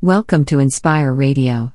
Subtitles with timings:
[0.00, 1.72] Welcome to Inspire Radio,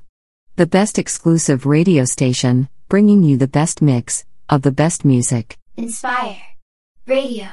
[0.56, 5.58] the best exclusive radio station, bringing you the best mix of the best music.
[5.76, 6.38] Inspire
[7.06, 7.48] Radio.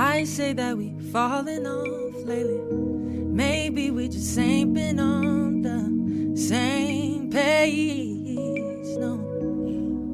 [0.00, 2.58] I say that we falling off lately.
[2.72, 8.96] Maybe we just ain't been on the same page.
[8.96, 9.12] No.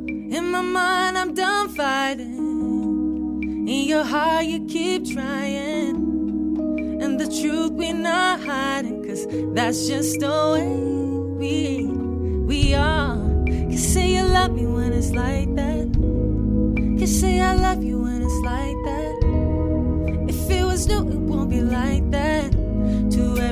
[0.08, 2.34] In my mind, I'm done fighting.
[3.68, 5.94] In your heart, you keep trying.
[7.00, 9.06] And the truth, we're not hiding.
[9.06, 9.24] Cause
[9.54, 10.66] that's just the way
[11.38, 11.86] we,
[12.44, 13.16] we are.
[13.46, 15.86] You say you love me when it's like that.
[17.00, 18.75] You say I love you when it's like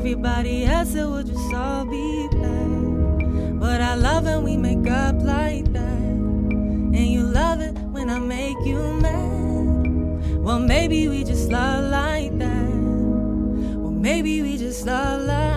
[0.04, 3.58] everybody else, it would just all be bad.
[3.58, 5.80] But I love when we make up like that.
[5.80, 10.44] And you love it when I make you mad.
[10.44, 12.68] Well, maybe we just love like that.
[13.80, 15.53] Well, maybe we just love like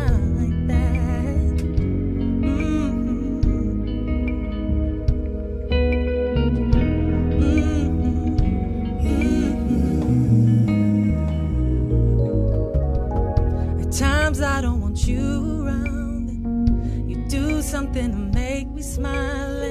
[14.27, 17.09] At times I don't want you around.
[17.09, 19.61] You do something to make me smile.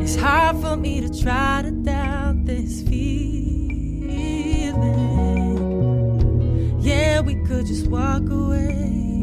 [0.00, 4.00] It's hard for me to try to doubt this feeling.
[6.80, 9.20] Yeah, we could just walk away.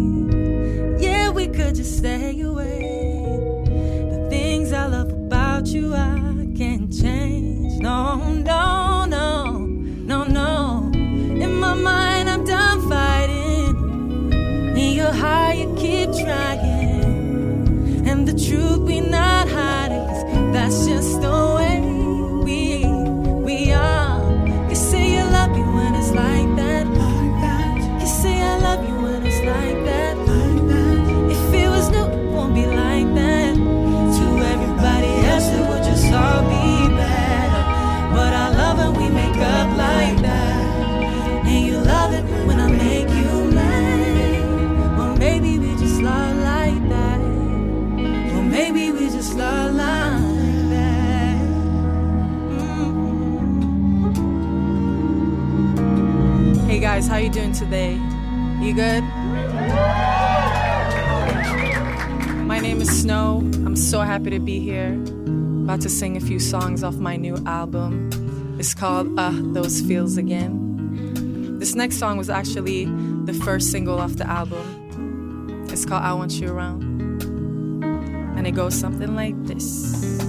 [0.99, 3.63] Yeah, we could just stay away.
[4.11, 7.81] The things I love about you, I can't change.
[7.81, 8.40] No,
[57.01, 57.93] guys, how you doing today?
[58.59, 59.03] You good?
[62.45, 63.39] My name is Snoh.
[63.65, 64.93] I'm so happy to be here.
[65.63, 68.11] About to sing a few songs off my new album.
[68.59, 71.57] It's called Uh Those Feels Again.
[71.57, 72.85] This next song was actually
[73.25, 75.65] the first single off the album.
[75.71, 76.83] It's called I Want You Around.
[78.37, 80.20] And it goes something like this.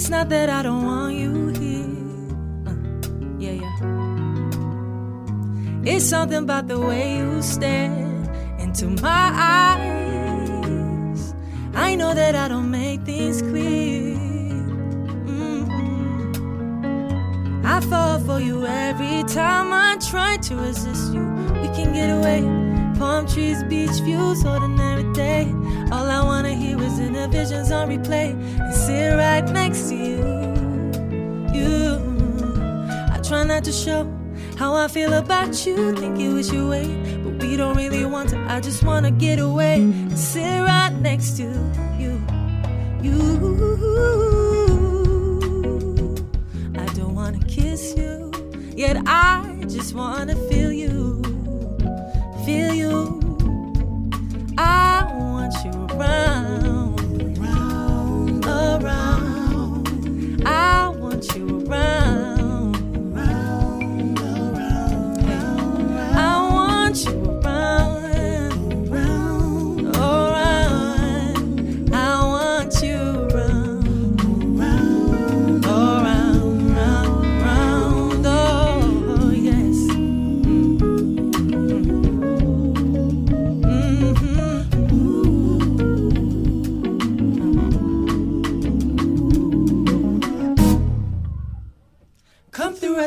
[0.00, 1.84] It's not that I don't want you here.
[2.66, 2.72] Uh,
[3.38, 3.76] yeah, yeah.
[5.84, 7.92] It's something about the way you stare
[8.58, 11.34] into my eyes.
[11.74, 14.16] I know that I don't make things clear.
[15.26, 15.68] Mhm.
[17.62, 21.26] I fall for you every time I try to resist you.
[21.60, 22.40] We can get away.
[22.98, 25.54] Palm trees, beach views, ordinary day.
[25.92, 28.34] All I wanna hear is in the visions on replay
[28.86, 30.16] sit right next to you.
[31.52, 31.98] You,
[33.12, 34.10] I try not to show
[34.56, 35.94] how I feel about you.
[35.96, 38.38] Think you wish you wait, but we don't really want to.
[38.48, 41.42] I just wanna get away and sit right next to
[41.98, 42.12] you.
[43.02, 43.18] You,
[46.74, 48.32] I don't wanna kiss you,
[48.74, 51.22] yet I just wanna feel you,
[52.46, 53.19] feel you.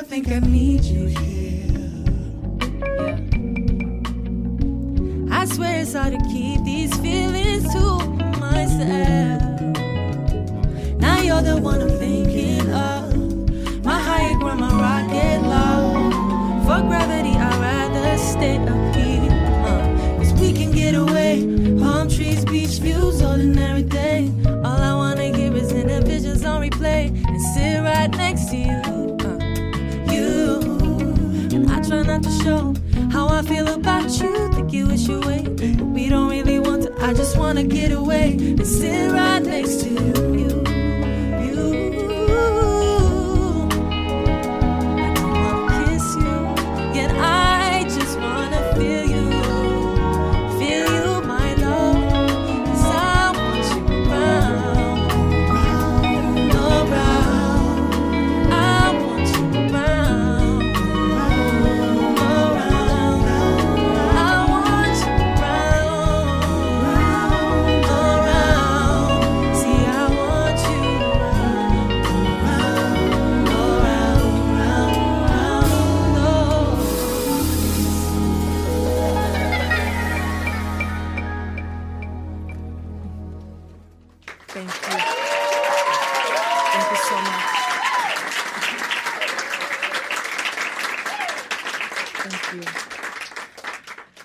[0.04, 1.33] Think I need you here.
[32.22, 32.76] to show
[33.12, 34.52] how I feel about you.
[34.54, 36.94] Think you wish away, but we don't really want to.
[37.02, 40.83] I just wanna get away and sit right next to you.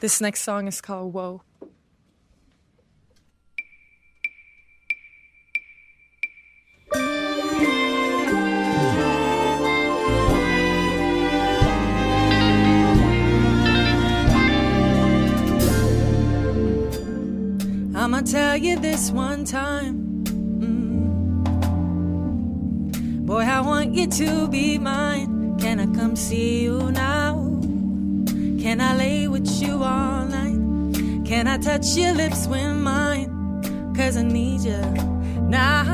[0.00, 1.42] This next song is called Whoa.
[17.96, 20.24] I'ma tell you this one time.
[20.62, 21.06] Mm.
[23.26, 25.58] Boy, I want you to be mine.
[25.58, 27.48] Can I come see you now?
[28.60, 29.27] Can I lay
[29.88, 31.26] all night?
[31.26, 33.30] Can I touch your lips with mine?
[33.96, 34.80] Cause I need you
[35.58, 35.84] now.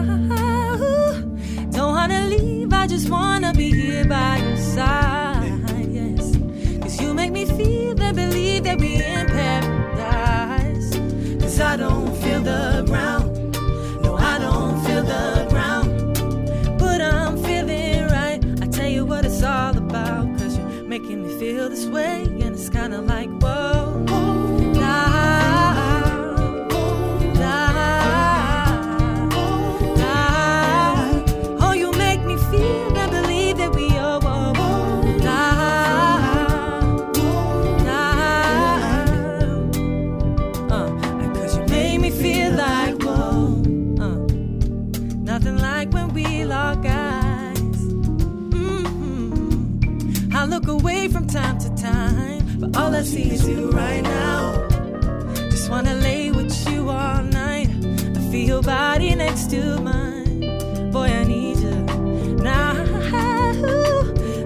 [1.70, 5.60] Don't wanna leave, I just wanna be here by your side.
[5.88, 6.36] Yes,
[6.82, 10.90] cause you make me feel and believe that we in paradise.
[11.40, 13.33] Cause I don't feel the ground.
[60.92, 61.74] Boy, I need you
[62.42, 62.74] now.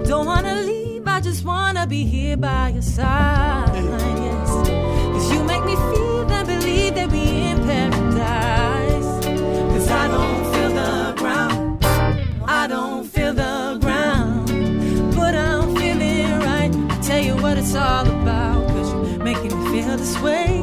[0.03, 3.69] Don't wanna leave, I just wanna be here by your side.
[5.13, 9.25] Cause you make me feel and believe that we in paradise.
[9.25, 11.85] Cause I don't feel the ground.
[12.47, 14.47] I don't feel the ground.
[15.15, 16.71] But I'm feeling right.
[16.91, 18.67] I tell you what it's all about.
[18.69, 20.61] Cause you're making me feel this way,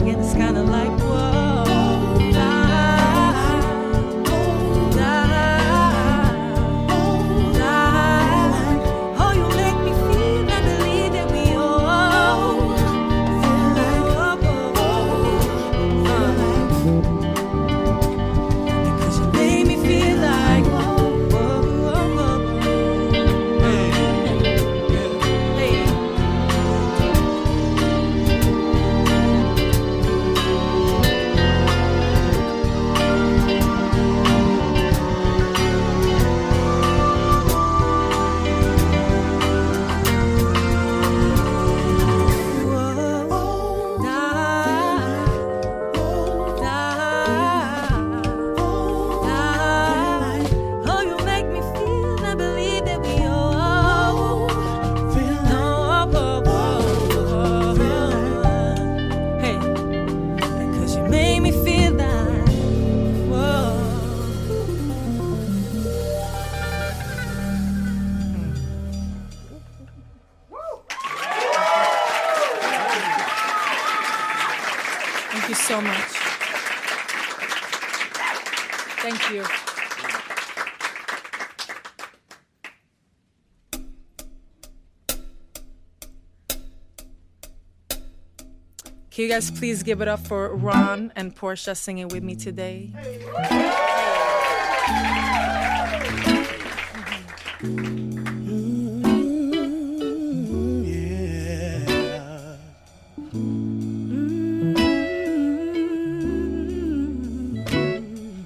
[89.26, 92.92] you guys please give it up for Ron and Portia singing with me today?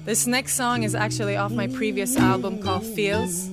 [0.03, 3.47] This next song is actually off my previous album called Feels.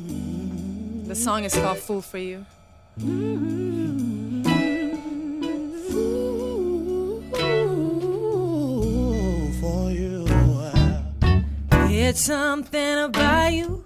[1.06, 2.46] The song is called Fool for You.
[12.14, 13.84] Something about you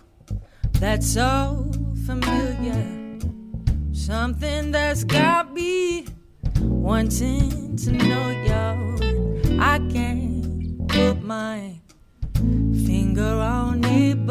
[0.80, 1.70] that's so
[2.06, 3.18] familiar.
[3.92, 6.06] Something that's got me
[6.60, 9.58] wanting to know you.
[9.60, 11.80] I can't put my
[12.86, 14.21] finger on it,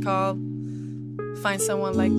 [0.00, 0.38] call,
[1.42, 2.09] find someone like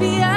[0.00, 0.27] I.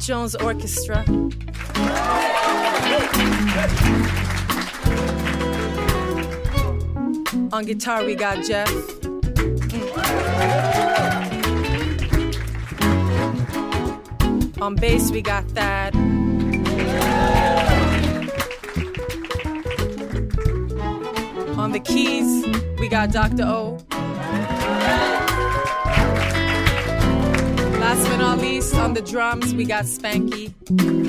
[0.00, 1.04] Jones Orchestra.
[7.52, 8.70] On guitar, we got Jeff.
[14.62, 15.94] On bass, we got Thad.
[21.58, 22.46] On the keys,
[22.78, 23.44] we got Dr.
[23.44, 23.69] O.
[29.00, 30.52] the drums, we got Spanky.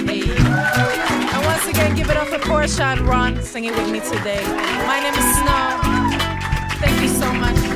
[0.07, 0.21] Hey.
[0.21, 4.43] And once again, give it up for Portia and Ron singing with me today.
[4.85, 6.79] My name is Snoh.
[6.79, 7.70] Thank you so much.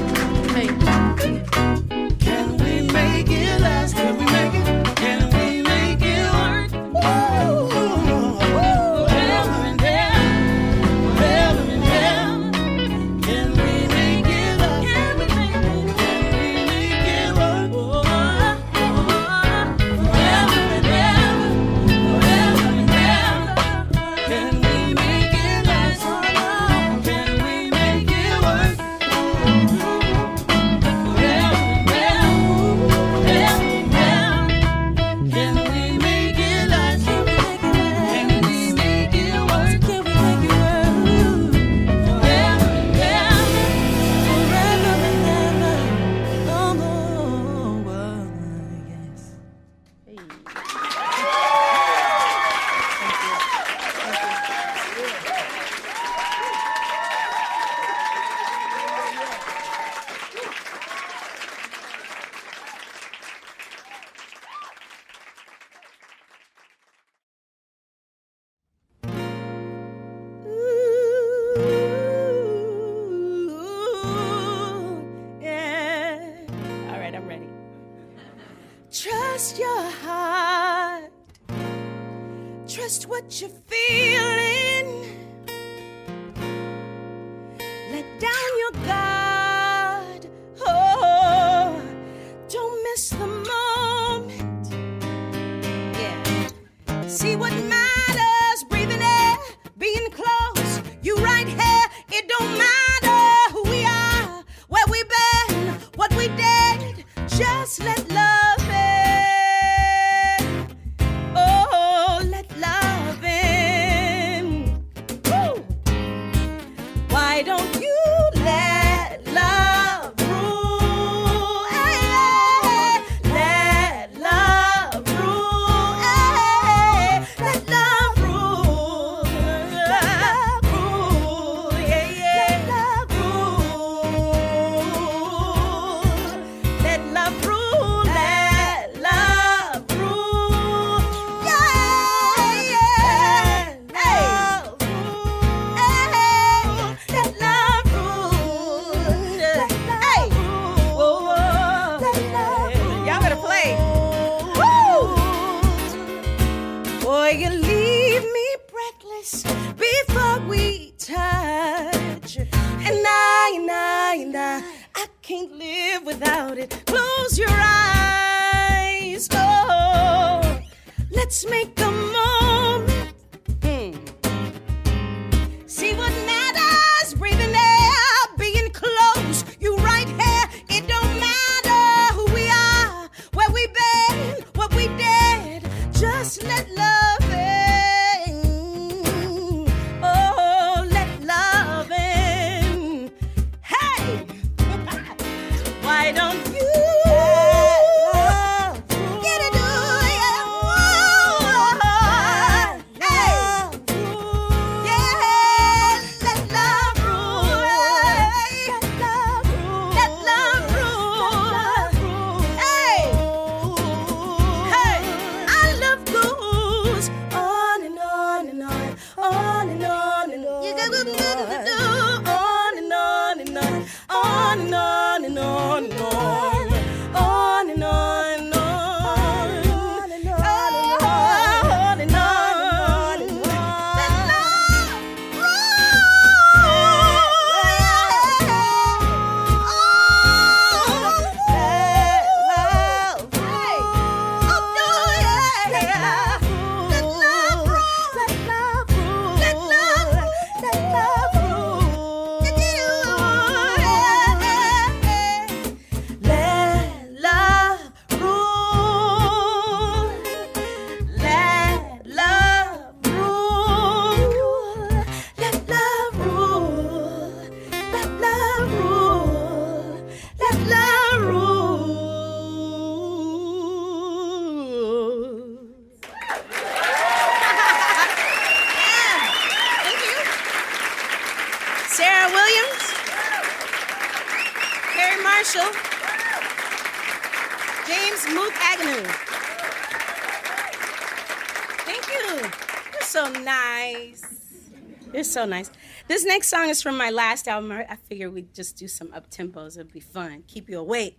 [295.46, 295.72] Nice.
[296.08, 297.72] This next song is from my last album.
[297.72, 299.76] I I figured we'd just do some up tempos.
[299.78, 301.18] It'd be fun, keep you awake.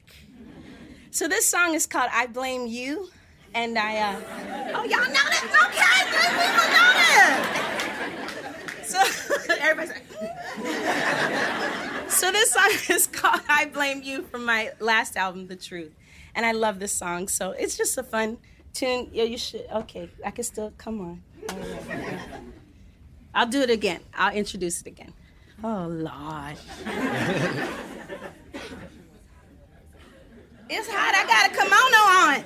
[1.10, 3.08] So this song is called "I Blame You,"
[3.54, 3.96] and I.
[3.96, 4.20] Uh,
[4.74, 5.42] oh, y'all know that?
[5.66, 7.62] Okay, good people know that.
[8.86, 9.00] So
[9.60, 10.04] everybody's like.
[12.10, 15.92] so this song is called "I Blame You" from my last album, "The Truth,"
[16.34, 17.26] and I love this song.
[17.28, 18.38] So it's just a fun
[18.72, 19.08] tune.
[19.12, 19.66] Yeah, you should.
[19.72, 21.22] Okay, I can still come on.
[23.36, 24.00] I'll do it again.
[24.14, 25.12] I'll introduce it again.
[25.62, 26.56] Oh Lord.
[30.70, 31.14] it's hot.
[31.14, 32.42] I got a kimono on.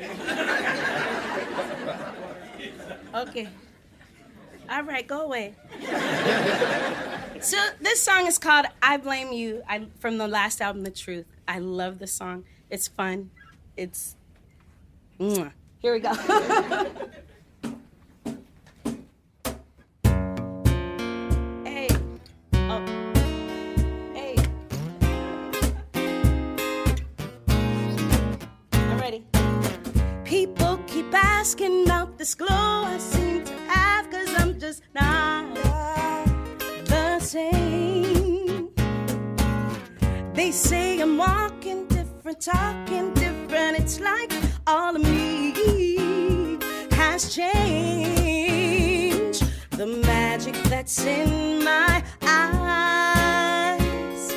[3.12, 3.48] Oh, okay.
[4.68, 5.54] All right, go away.
[7.40, 11.26] so this song is called "I Blame You." I from the last album, "The Truth."
[11.46, 12.44] I love the song.
[12.68, 13.30] It's fun.
[13.76, 14.16] It's.
[15.20, 15.52] Mwah.
[15.78, 16.12] Here we go.
[31.50, 35.52] asking about this glow I seem to have, cause I'm just not
[36.84, 38.68] the same.
[40.32, 43.80] They say I'm walking different, talking different.
[43.80, 44.32] It's like
[44.68, 46.56] all of me
[46.92, 47.82] has changed.
[49.72, 54.32] The magic that's in my eyes,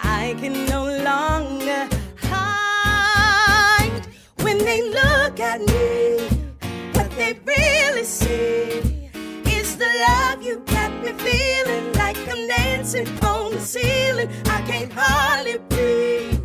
[0.00, 1.86] I can no longer
[2.22, 4.06] hide.
[4.40, 6.27] When they look at me,
[7.28, 9.10] they really see
[9.46, 14.30] is the love you got me feeling like I'm dancing on the ceiling.
[14.46, 16.40] I can't hardly breathe,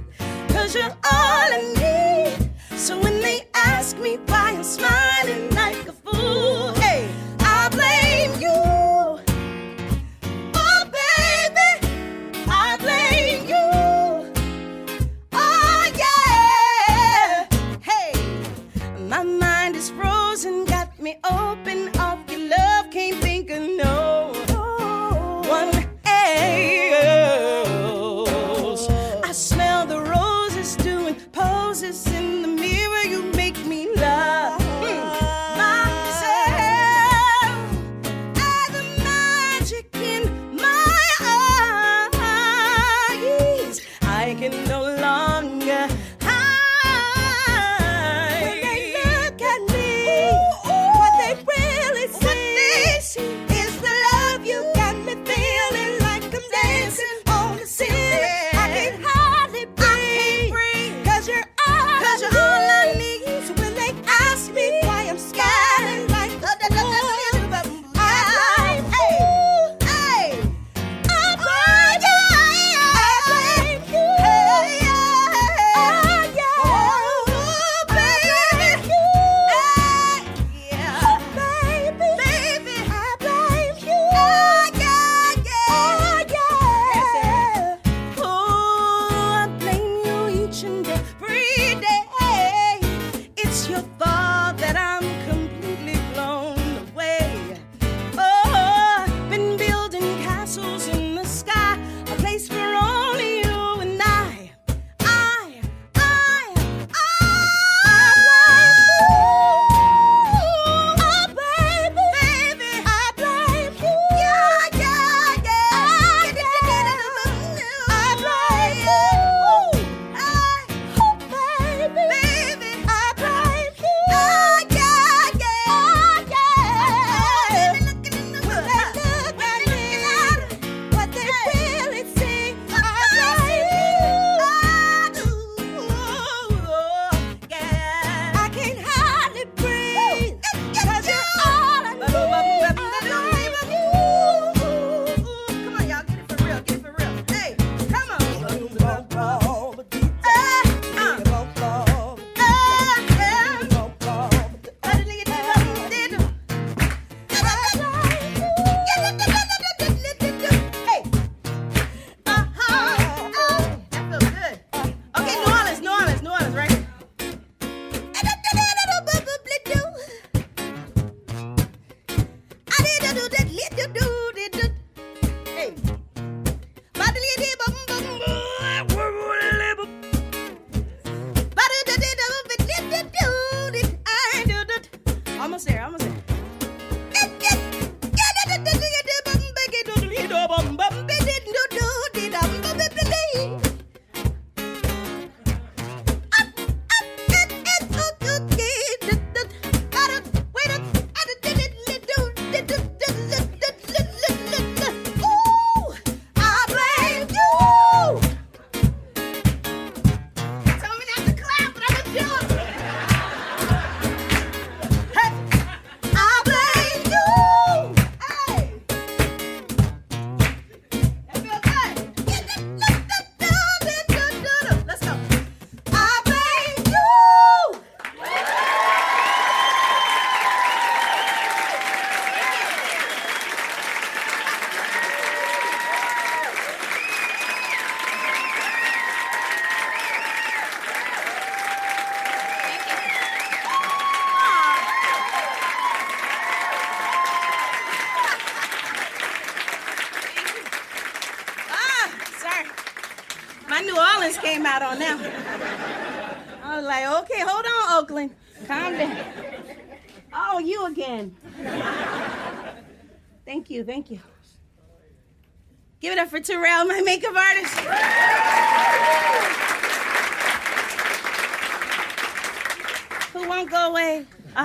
[0.50, 2.50] cause you're all I need.
[2.78, 5.53] So when they ask me why I'm smiling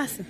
[0.09, 0.27] Awesome.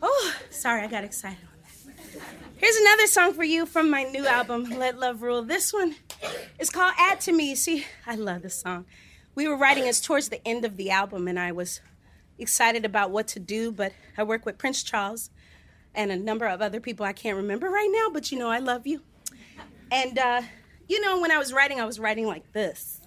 [0.00, 2.22] Oh, sorry, I got excited on that.
[2.58, 5.42] Here's another song for you from my new album, Let Love Rule.
[5.42, 5.96] This one
[6.60, 7.56] is called Add to Me.
[7.56, 8.86] See, I love this song.
[9.34, 11.80] We were writing it towards the end of the album, and I was
[12.38, 15.30] excited about what to do, but I work with Prince Charles
[15.92, 18.60] and a number of other people I can't remember right now, but you know, I
[18.60, 19.02] love you.
[19.90, 20.42] And, uh,
[20.86, 23.00] you know, when I was writing, I was writing like this.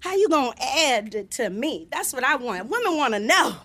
[0.00, 1.88] How you gonna add to me?
[1.90, 2.68] That's what I want.
[2.68, 3.56] Women want to know.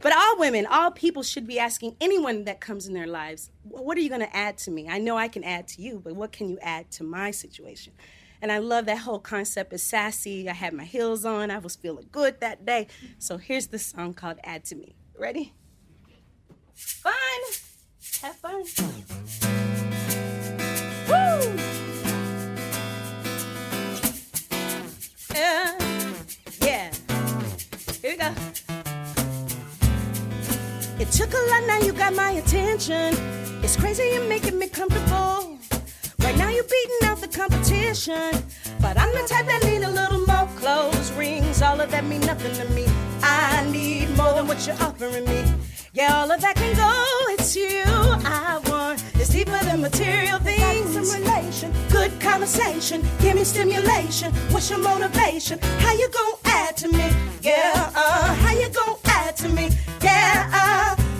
[0.00, 3.98] But all women, all people should be asking anyone that comes in their lives, what
[3.98, 4.88] are you going to add to me?
[4.88, 7.92] I know I can add to you, but what can you add to my situation?
[8.40, 10.48] And I love that whole concept of sassy.
[10.48, 11.50] I had my heels on.
[11.50, 12.86] I was feeling good that day.
[13.18, 14.94] So here's the song called Add to Me.
[15.18, 15.54] Ready?
[16.74, 17.14] Fun.
[18.22, 18.62] Have fun.
[21.08, 21.54] Woo!
[25.34, 25.78] Yeah.
[26.60, 26.92] Yeah.
[28.00, 28.34] Here we go.
[31.00, 33.14] It took a lot, now you got my attention.
[33.62, 35.56] It's crazy, you're making me comfortable.
[36.18, 38.42] Right now, you're beating out the competition.
[38.80, 42.22] But I'm the type that need a little more clothes, rings, all of that mean
[42.22, 42.84] nothing to me.
[43.22, 45.44] I need more than what you're offering me.
[45.92, 49.02] Yeah, all of that can go, it's you I want.
[49.14, 50.94] It's deeper than material things.
[50.94, 54.32] Some relation, good conversation, give me stimulation.
[54.50, 55.60] What's your motivation?
[55.78, 57.08] How you gonna add to me?
[57.40, 59.70] Yeah, uh, how you gonna add to me?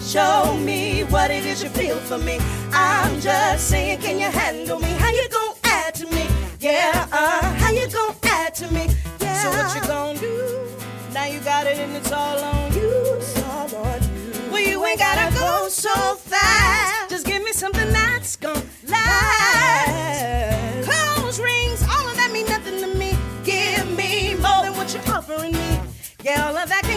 [0.08, 2.38] Show me what it is you feel for me.
[2.72, 4.88] I'm just saying, can you handle me?
[4.92, 6.26] How you gonna add to me?
[6.60, 8.88] Yeah, uh, how you gonna add to me?
[9.20, 9.42] Yeah.
[9.42, 10.66] So what you gonna do?
[11.12, 12.90] Now you got it and it's all on you.
[13.16, 14.50] It's all on you.
[14.50, 17.10] Well, you ain't gotta go so fast.
[17.10, 20.88] Just give me something that's gonna last.
[20.88, 23.12] Clothes, rings, all of that mean nothing to me.
[23.44, 25.80] Give me more than what you're offering me.
[26.24, 26.87] Yeah, all of that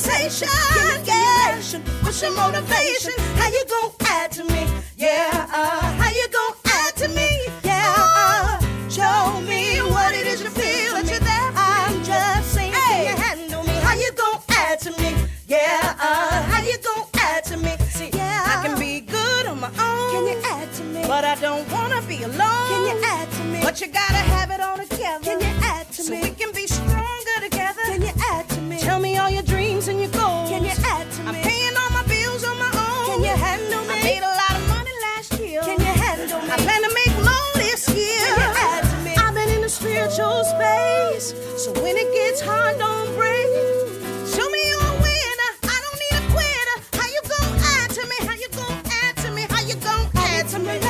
[0.00, 0.48] conversation.
[1.04, 1.56] Yeah,
[2.02, 3.12] what's your motivation?
[3.36, 4.66] How you gon' add to me?
[4.96, 7.28] Yeah, uh, how you gonna add to me?
[7.64, 11.52] Yeah, uh, show me what it is you feel that you're there.
[11.54, 13.72] I'm just saying, can you handle me?
[13.80, 15.14] How you gon' add to me?
[15.46, 17.76] Yeah, uh, how you gonna add to me?
[17.90, 20.12] See, yeah, I can be good on my own.
[20.12, 21.02] Can you add to me?
[21.06, 22.68] But I don't wanna be alone.
[22.72, 23.60] Can you add to me?
[23.62, 25.24] But you gotta have it all together.
[25.24, 26.22] Can you add to so me?
[26.22, 27.19] So we can be stronger
[28.80, 30.48] Tell me all your dreams and your goals.
[30.48, 31.28] Can you add to me?
[31.28, 33.06] I'm paying all my bills on my own.
[33.12, 33.94] Can you handle me?
[33.94, 35.60] I made a lot of money last year.
[35.60, 36.50] Can you handle me?
[36.50, 38.24] I plan to make more this year.
[38.24, 39.14] Can you add to me?
[39.16, 41.34] I've been in the spiritual space.
[41.62, 43.52] So when it gets hard, don't break.
[44.32, 45.50] Show me a winner.
[45.60, 46.76] I don't need a quitter.
[46.96, 48.16] How you gon' add to me?
[48.24, 49.42] How you gon' add to me?
[49.44, 50.80] How you gon' add to me?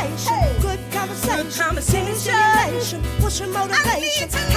[0.62, 1.42] Good conversation.
[1.42, 3.02] Good conversation.
[3.18, 4.49] What's your motivation?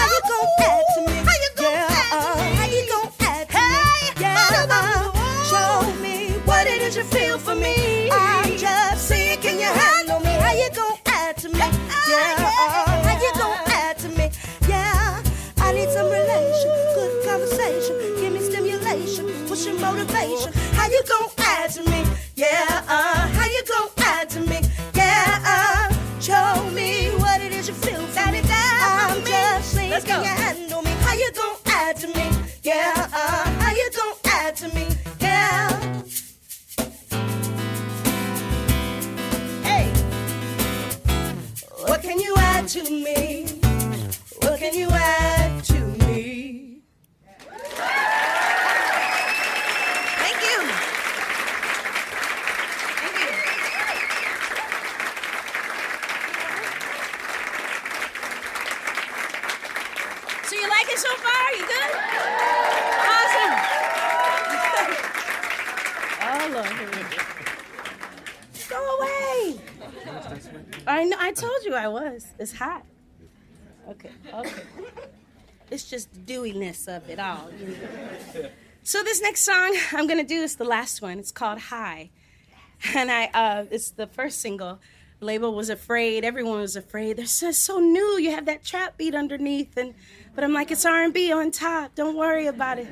[72.44, 72.84] It's hot.
[73.90, 74.12] Okay.
[74.34, 74.64] Okay.
[75.72, 77.50] It's just the dewiness of it all.
[77.58, 78.50] you know.
[78.84, 81.20] So this next song I'm gonna do is the last one.
[81.20, 82.10] It's called High,
[82.94, 84.80] and I uh, it's the first single.
[85.22, 86.26] Label was afraid.
[86.26, 87.16] Everyone was afraid.
[87.16, 88.20] They're so, so new.
[88.20, 89.94] You have that trap beat underneath, and
[90.36, 91.96] but I'm like it's R&B on top.
[91.96, 92.88] Don't worry about it.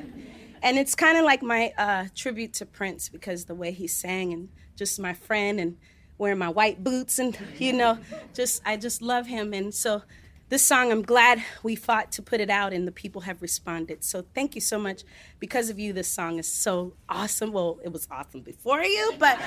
[0.62, 4.32] And it's kind of like my uh, tribute to Prince because the way he sang
[4.32, 5.76] and just my friend and
[6.22, 7.98] wearing my white boots and you know,
[8.32, 10.02] just I just love him and so
[10.48, 14.04] this song I'm glad we fought to put it out and the people have responded.
[14.04, 15.02] So thank you so much.
[15.38, 17.52] Because of you this song is so awesome.
[17.52, 19.40] Well, it was awesome before you, but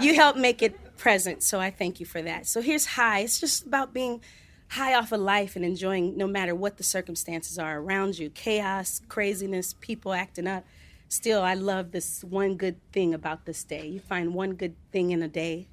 [0.00, 1.42] you helped make it present.
[1.42, 2.46] So I thank you for that.
[2.46, 3.20] So here's high.
[3.20, 4.22] It's just about being
[4.70, 9.02] high off of life and enjoying no matter what the circumstances are around you chaos,
[9.08, 10.64] craziness, people acting up.
[11.08, 13.86] Still, I love this one good thing about this day.
[13.88, 15.66] You find one good thing in a day,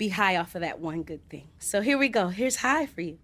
[0.00, 1.46] be high off of that one good thing.
[1.58, 2.28] So here we go.
[2.28, 3.18] Here's high for you.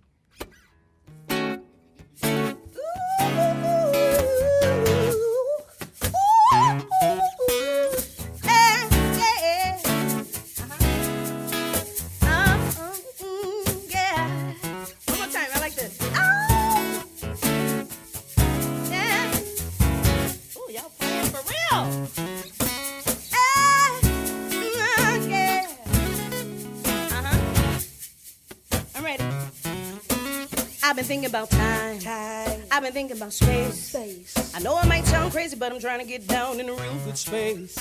[30.97, 31.99] I've been thinking about time.
[31.99, 32.63] time.
[32.71, 33.89] I've been thinking about space.
[33.89, 34.55] space.
[34.55, 36.95] I know it might sound crazy, but I'm trying to get down in a real
[37.05, 37.77] good space.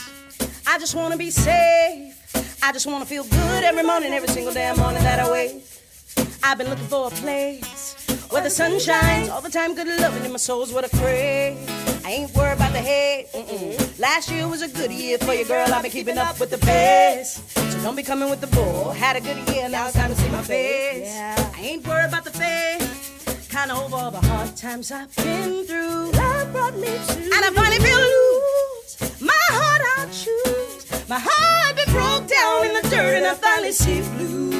[0.67, 2.60] I just wanna be safe.
[2.62, 5.63] I just wanna feel good every morning, every single damn morning that I wake.
[6.43, 7.95] I've been looking for a place
[8.32, 9.75] where the sun shines all the time.
[9.75, 11.58] Good loving in my soul's what I crave.
[12.04, 13.28] I ain't worried about the hate.
[13.34, 13.97] Mm-mm.
[13.97, 15.73] Last year was a good year for you, girl.
[15.73, 17.41] I've been keeping up with the pace.
[17.56, 18.91] So don't be coming with the bull.
[18.91, 21.15] Had a good year, now it's time to see my face.
[21.15, 22.32] I ain't worried about the
[23.56, 23.68] fame.
[23.68, 26.12] Kinda over all the hard times I've been through.
[26.12, 27.18] Love brought me to.
[27.36, 29.22] And I finally feel loose.
[29.22, 31.10] My heart I'll choose.
[31.10, 34.52] My heart been broke down in the dirt, and I finally see blue.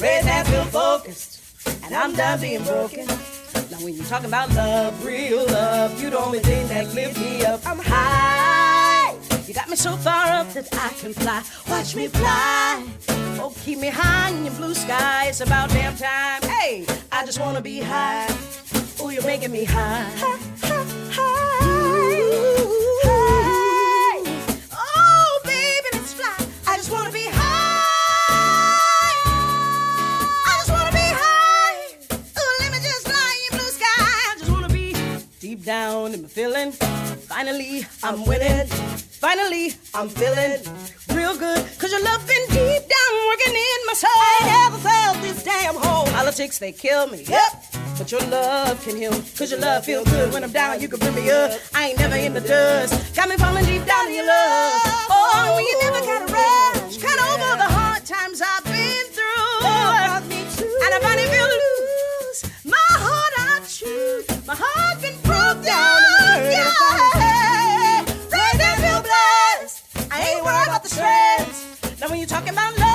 [0.00, 1.40] Red that feel focused,
[1.84, 3.06] and I'm done being broken.
[3.06, 7.44] Now when you're talking about love, real love, you the only thing that lift me
[7.44, 7.66] up.
[7.66, 9.16] I'm high.
[9.46, 11.42] You got me so far up that I can fly.
[11.68, 13.23] Watch me fly.
[13.46, 15.26] Oh, keep me high in your blue sky.
[15.26, 16.40] It's about damn time.
[16.44, 18.26] Hey, I just wanna be high.
[18.98, 20.08] Oh, you're making me high.
[20.16, 20.40] High.
[24.72, 26.34] Oh, baby, let's fly.
[26.66, 27.82] I just wanna be high.
[30.46, 31.98] I just wanna be high.
[32.14, 34.32] Ooh, let me just fly in blue sky.
[34.32, 34.96] I just wanna be
[35.38, 36.72] deep down in my feeling.
[36.72, 38.70] Finally, I'm winning.
[39.24, 40.60] Finally, I'm feeling
[41.16, 41.56] real good.
[41.78, 44.10] Cause your love been deep down working in my soul.
[44.12, 46.04] I ain't ever felt this damn hole.
[46.12, 47.24] Politics, they kill me.
[47.24, 47.52] Yep.
[47.96, 49.12] But your love can heal.
[49.38, 50.30] Cause your love feels good.
[50.34, 51.58] When I'm down, you can bring me up.
[51.72, 53.16] I ain't never in the dust.
[53.16, 54.82] Got me falling deep down in your love.
[55.08, 56.98] Oh, when you never gotta rush.
[56.98, 59.64] Kinda over the hard times I've been through.
[60.84, 62.44] And I finally feel loose.
[62.66, 64.46] My heart I choose.
[64.46, 64.93] My heart
[72.04, 72.93] Now when you're talking about love,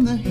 [0.00, 0.29] né?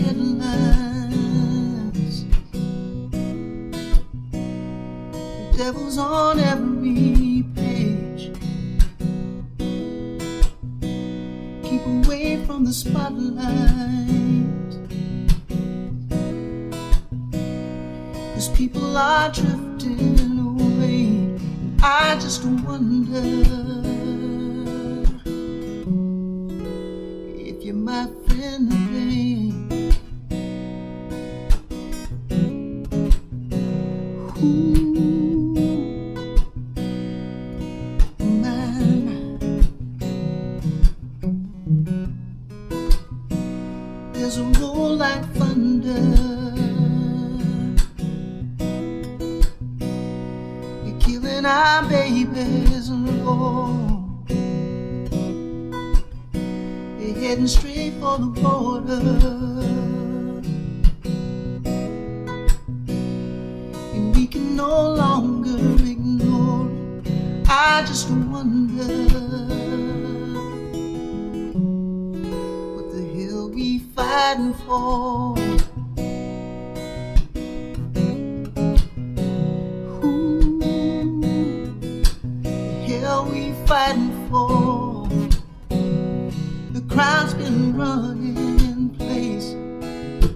[87.29, 89.53] Crowd's been running in place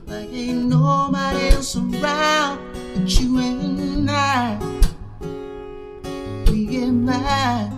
[0.05, 2.59] like ain't nobody else around
[2.93, 4.59] but you and I.
[6.51, 7.73] We get mad.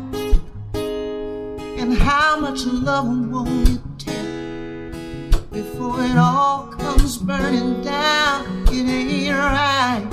[0.73, 8.65] And how much love will it take before it all comes burning down?
[8.69, 10.07] It ain't right.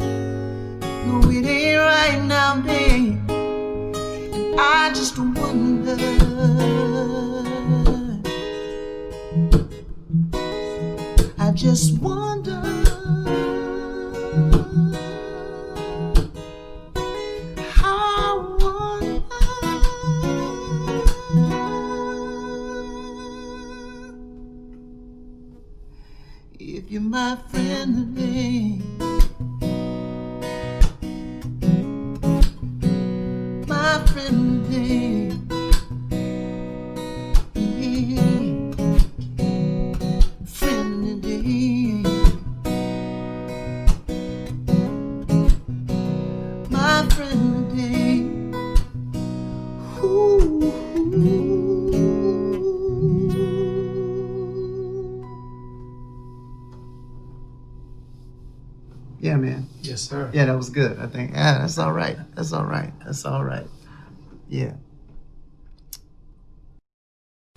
[0.00, 3.30] No, it ain't right now, babe.
[3.30, 5.94] And I just wonder.
[11.64, 12.60] Just wonder
[17.70, 19.22] how wonder
[26.60, 28.78] if you're my friend today.
[33.66, 35.13] My friend today.
[60.64, 60.98] Was good.
[60.98, 61.32] I think.
[61.32, 62.16] Yeah, that's all right.
[62.34, 62.92] That's all right.
[63.04, 63.66] That's all right.
[64.48, 64.74] Yeah.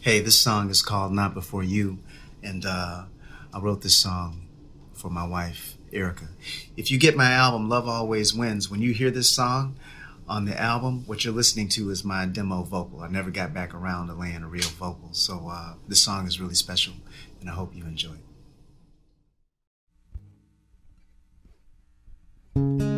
[0.01, 1.99] Hey, this song is called Not Before You,
[2.43, 3.05] and uh,
[3.53, 4.47] I wrote this song
[4.93, 6.27] for my wife, Erica.
[6.75, 9.77] If you get my album, Love Always Wins, when you hear this song
[10.27, 13.01] on the album, what you're listening to is my demo vocal.
[13.01, 16.39] I never got back around to laying a real vocal, so uh, this song is
[16.39, 16.93] really special,
[17.41, 18.13] and I hope you enjoy
[22.55, 22.96] it.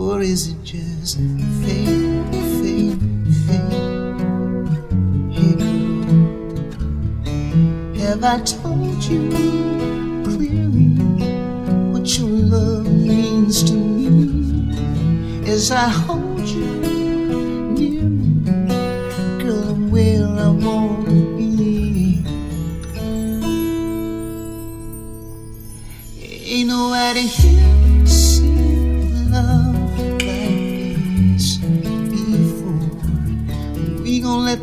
[0.00, 1.84] Or is it just fate,
[2.62, 2.96] fate,
[3.44, 3.68] fate?
[7.94, 9.28] Girl, have I told you
[10.24, 10.96] clearly
[11.92, 14.74] what your love means to me?
[15.46, 16.64] As I hold you
[17.76, 18.40] near me,
[19.38, 22.24] girl, I'm where I wanna be.
[26.22, 27.69] Ain't nobody here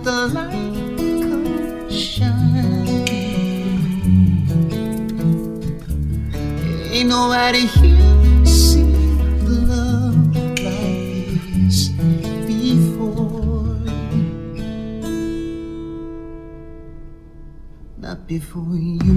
[0.08, 2.88] the light come shine.
[6.94, 8.94] Ain't nobody here seen
[9.68, 10.34] love
[10.64, 11.90] like this
[12.48, 13.84] before.
[17.98, 19.17] Not before you,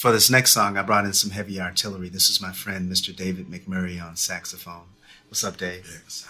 [0.00, 2.08] for this next song, I brought in some heavy artillery.
[2.08, 3.14] This is my friend, Mr.
[3.14, 4.86] David McMurray, on saxophone.
[5.28, 5.86] What's up, Dave?
[6.02, 6.26] Yes.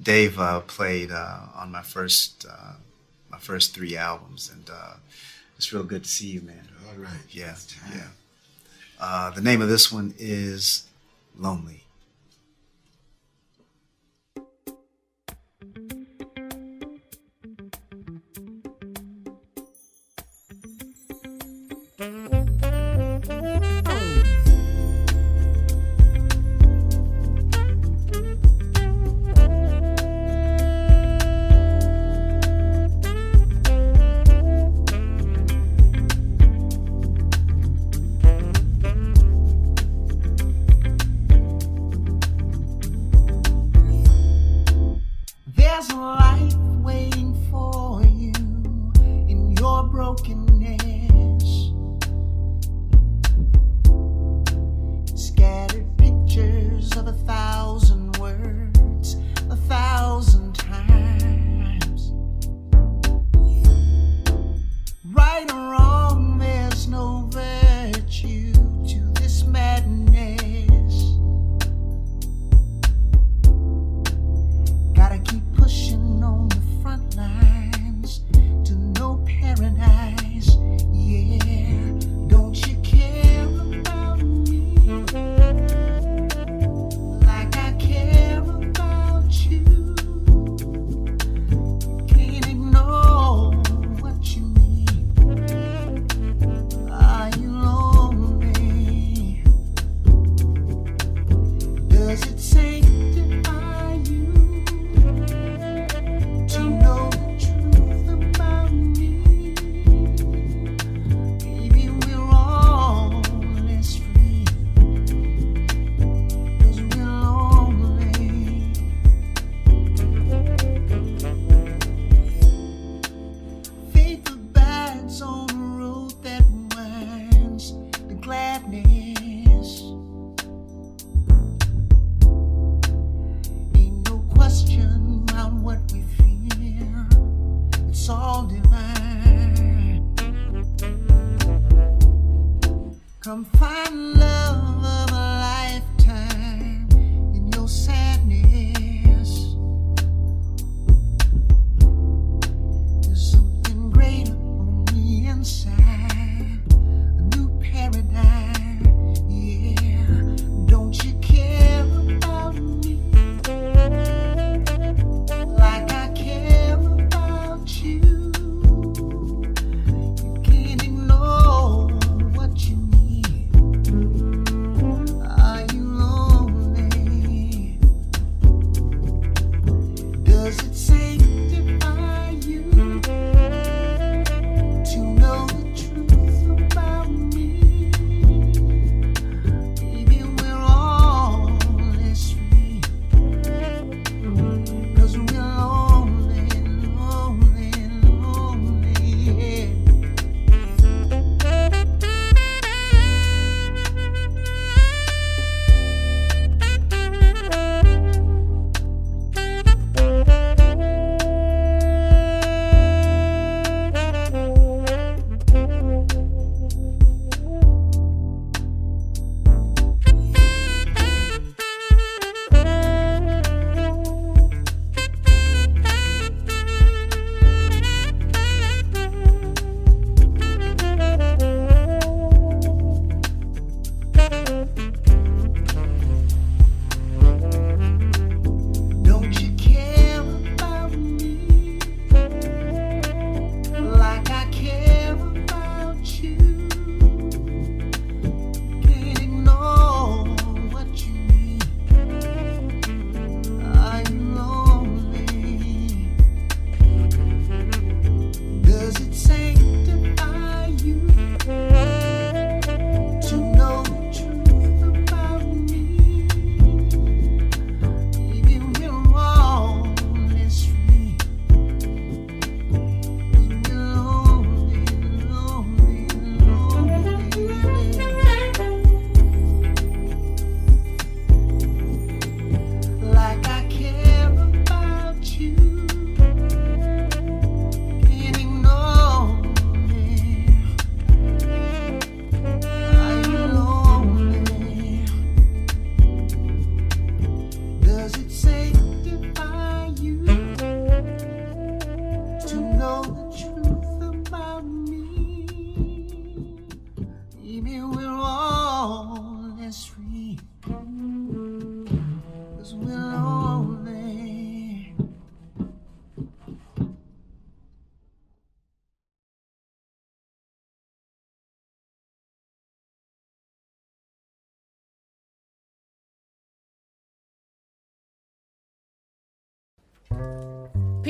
[0.00, 2.74] Dave uh, played uh, on my first uh,
[3.30, 4.94] my first three albums, and uh,
[5.56, 6.68] it's real good to see you, man.
[6.88, 7.10] All right.
[7.30, 7.54] Yeah,
[7.94, 8.08] yeah.
[9.00, 10.86] Uh, the name of this one is
[11.38, 11.84] Lonely.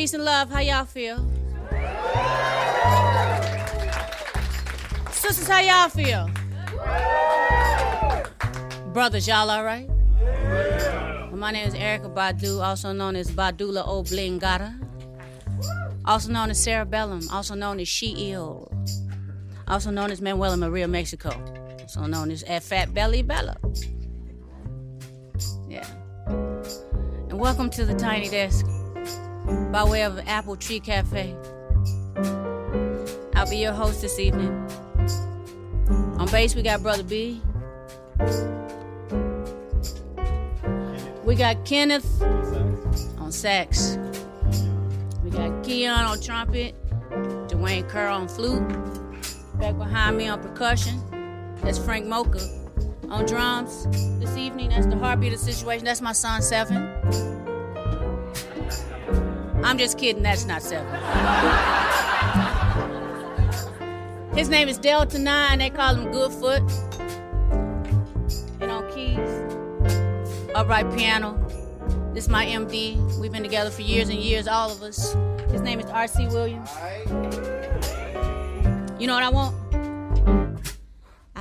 [0.01, 0.49] Peace and love.
[0.49, 1.19] How y'all feel?
[5.11, 6.31] Sisters, how y'all feel?
[8.95, 9.87] Brothers, y'all all right?
[11.29, 14.75] Well, my name is Erykah Badu, also known as Badulla Oblongata,
[16.07, 18.73] also known as Cerebellum, also known as She-Eel,
[19.69, 21.29] also known as Manuela Maria Mexico,
[21.79, 23.59] also known as Fat Belly Bella.
[25.69, 25.87] Yeah.
[27.29, 28.65] And welcome to the Tiny Desk
[29.73, 31.37] by way of Apple Tree Cafe.
[33.35, 34.51] I'll be your host this evening.
[36.19, 37.41] On bass, we got Brother B.
[41.25, 42.21] We got Kenneth
[43.19, 43.97] on sax.
[45.25, 46.75] We got Keon on trumpet.
[47.49, 48.67] Dwayne Kerr on flute.
[49.59, 51.01] Back behind me on percussion.
[51.63, 52.43] That's Frank Moka
[53.11, 53.87] on drums.
[54.19, 55.85] This evening, that's the heartbeat of the situation.
[55.85, 57.40] That's my son, Seven.
[59.63, 60.89] I'm just kidding, that's not Seven.
[64.35, 65.59] His name is Delta 9.
[65.59, 66.63] They call him Goodfoot.
[68.61, 69.19] And on keys,
[70.55, 71.37] upright piano.
[72.15, 73.19] This is my MD.
[73.21, 75.15] We've been together for years and years, all of us.
[75.51, 76.27] His name is R.C.
[76.29, 76.71] Williams.
[78.99, 79.60] You know what I want?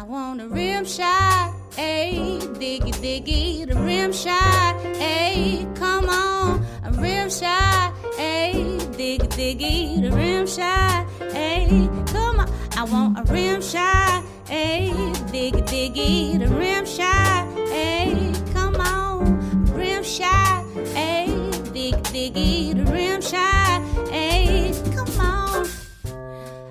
[0.09, 7.29] Want a rim shot, ayy, diggy diggy, the rim shot, ayy, come on, a rim
[7.29, 14.23] shot, ayy, diggy diggy, the rim shot, ayy, come on, I want a rim shot,
[14.47, 14.89] ayy,
[15.29, 19.35] diggy diggy, the rim shot, ayy, come on,
[19.75, 21.29] rim shot, ayy,
[21.65, 22.01] diggy
[22.33, 25.67] diggy, the rim shot, ayy, come on.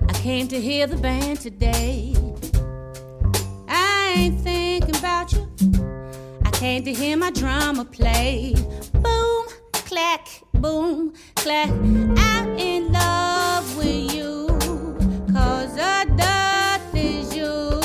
[0.09, 2.18] I came to hear the band today.
[6.59, 8.53] Came to hear my drummer play.
[8.95, 11.69] Boom, clack, boom, clack.
[11.71, 14.49] I'm in love with you.
[15.33, 17.81] Cause the death is you.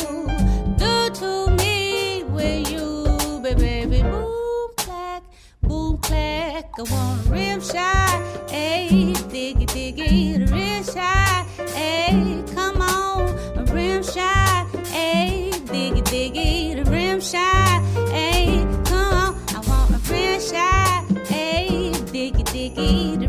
[0.79, 4.01] Do to me with you, baby.
[4.01, 5.21] Boom, clack,
[5.61, 6.71] boom, clack.
[6.79, 8.47] I want a rim shot.
[8.47, 11.45] Ayy, diggy, diggy, the rim shot.
[11.75, 14.65] Ayy, come on, a rim shot.
[14.95, 16.82] Ayy, diggy, diggy,
[17.23, 17.81] shot.
[18.11, 19.99] Ayy, come on, I want a
[22.11, 23.27] diggy, diggy, the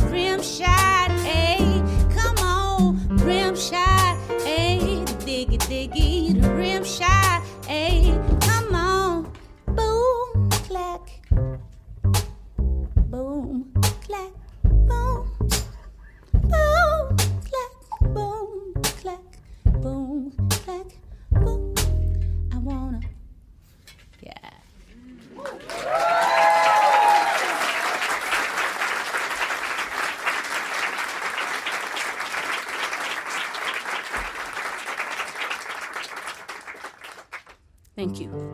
[2.13, 2.99] come on,
[5.25, 6.49] diggy, diggy, the
[8.41, 9.33] come on,
[9.67, 11.21] boom, clack,
[13.13, 13.73] boom,
[14.03, 14.33] clack,
[14.65, 15.29] boom,
[16.43, 17.17] boom,
[17.47, 17.73] clack,
[18.13, 19.27] boom, clack,
[19.81, 20.33] boom,
[20.65, 20.87] clack,
[38.05, 38.54] Thank you.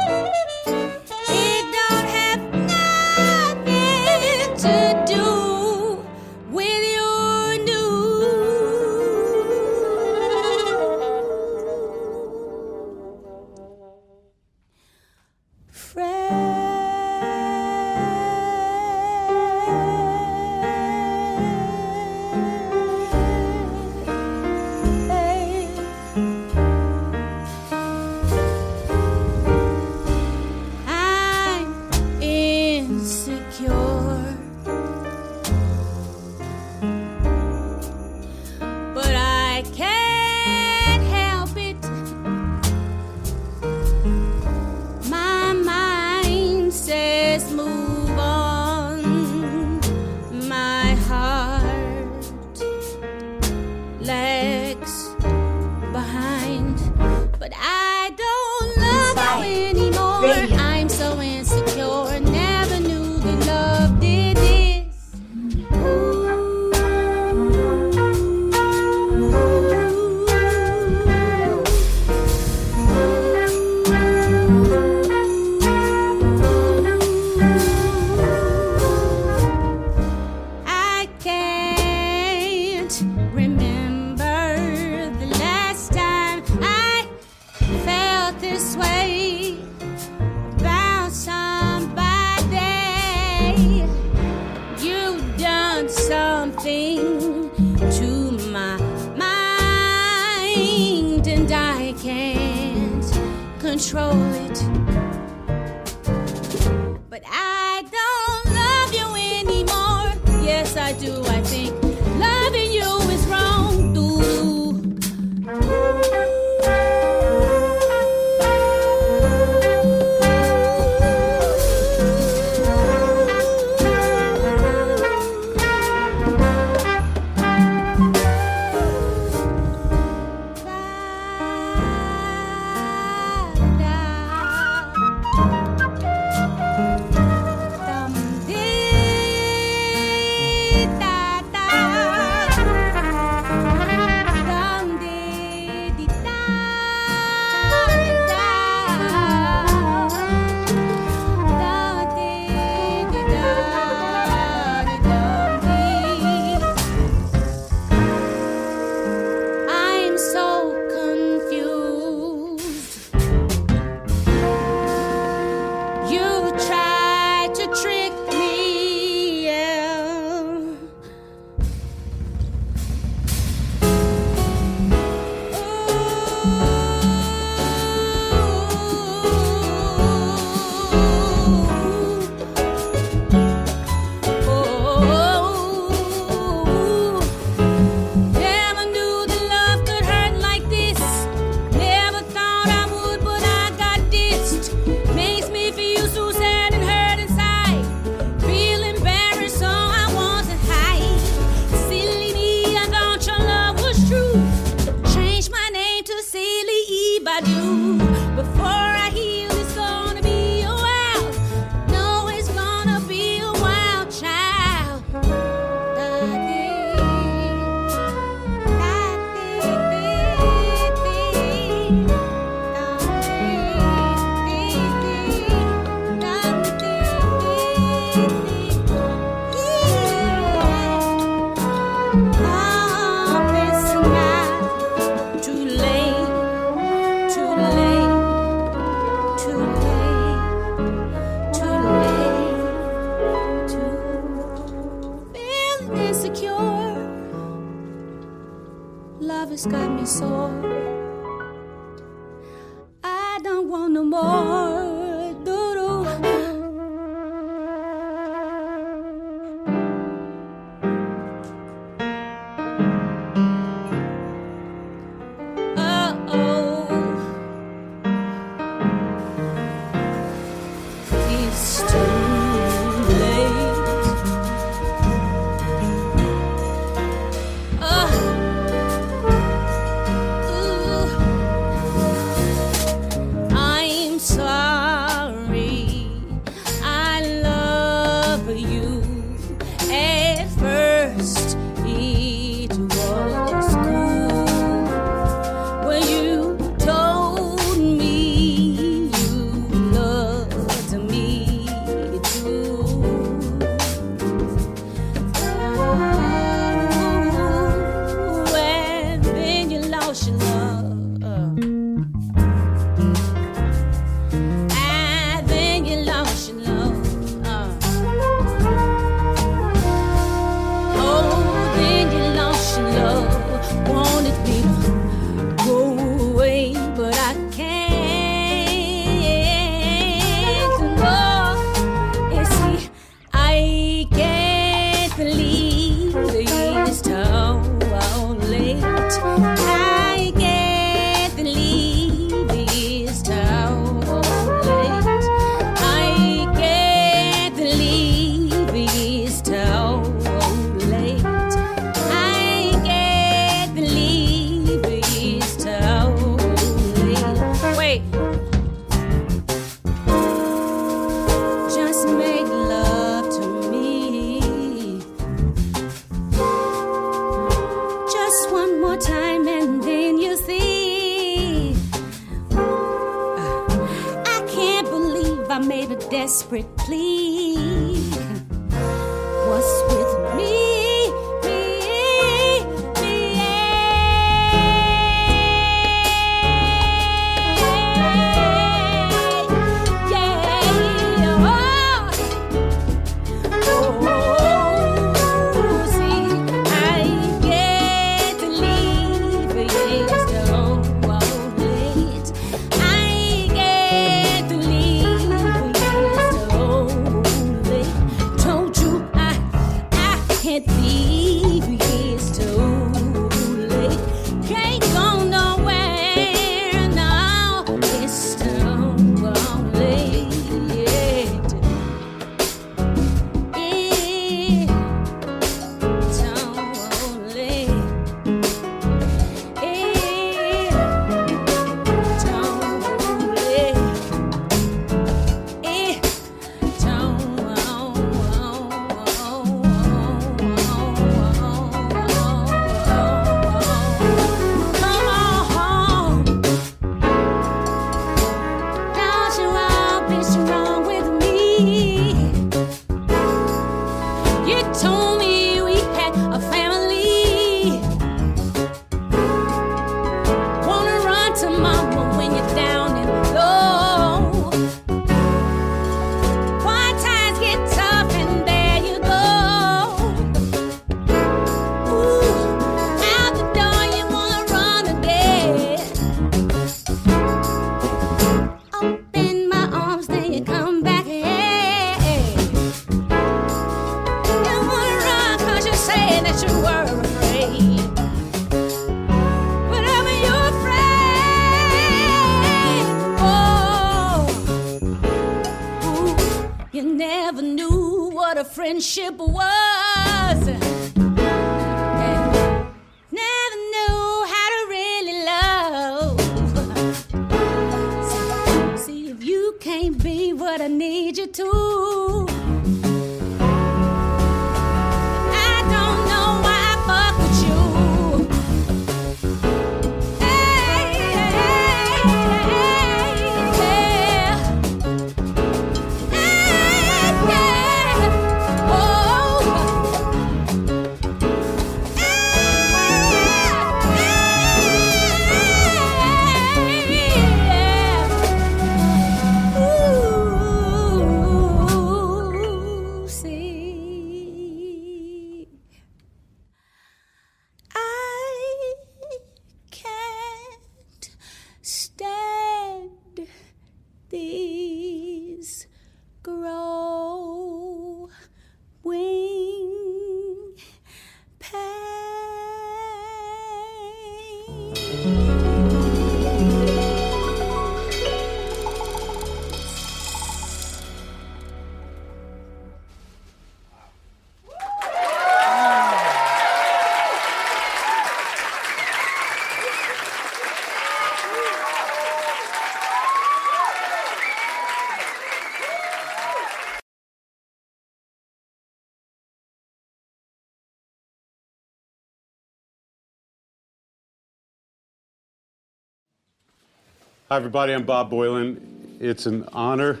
[597.32, 597.72] Hi, everybody.
[597.72, 598.60] I'm Bob Boilen.
[599.00, 600.00] It's an honor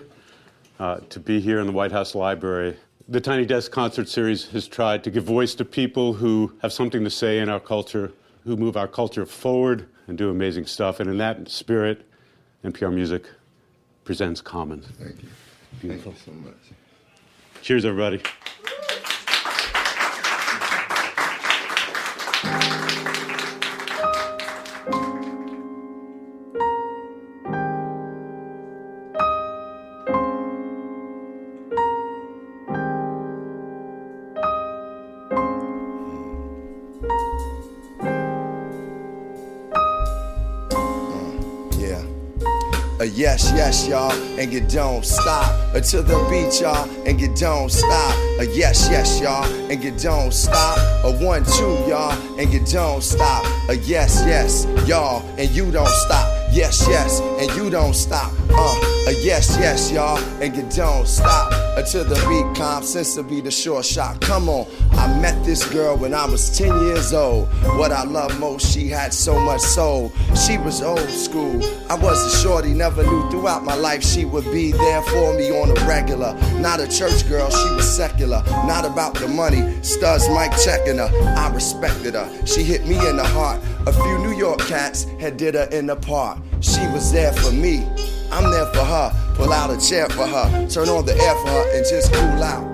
[0.78, 2.76] uh, to be here in the White House Library.
[3.08, 7.02] The Tiny Desk Concert Series has tried to give voice to people who have something
[7.02, 8.12] to say in our culture,
[8.44, 11.00] who move our culture forward and do amazing stuff.
[11.00, 12.06] And in that spirit,
[12.66, 13.24] NPR Music
[14.04, 14.88] presents Commons.
[15.00, 15.28] Thank you.
[15.80, 16.12] Beautiful.
[16.12, 17.62] Thank you so much.
[17.62, 18.20] Cheers, everybody.
[43.92, 45.52] Y'all, and you don't stop.
[45.74, 48.14] Uh, to the beat, y'all, and you don't stop.
[48.40, 50.78] A yes, yes, y'all, and you don't stop.
[51.04, 53.44] A one, two, y'all, and you don't stop.
[53.68, 56.26] A yes, yes, y'all, and you don't stop.
[56.52, 58.32] Yes, yes, and you don't stop.
[58.50, 61.52] Uh, a yes, yes, y'all, and you don't stop.
[61.76, 64.20] until the beat, comp, since to be the short shot.
[64.20, 67.48] Come on, I met this girl when I was 10 years old.
[67.78, 70.12] What I love most, she had so much soul.
[70.46, 71.62] She was old school.
[71.90, 75.50] I was a shorty, never knew throughout my life she would be there for me
[75.50, 76.34] on a regular.
[76.60, 78.42] Not a church girl, she was secular.
[78.66, 81.10] Not about the money, studs Mike checking her.
[81.36, 82.46] I respected her.
[82.46, 83.60] She hit me in the heart.
[83.86, 86.38] A few New York cats had did her in the park.
[86.60, 87.88] She was there for me.
[88.32, 89.12] I'm there for her.
[89.34, 90.66] Pull out a chair for her.
[90.68, 92.64] Turn on the air for her and just cool out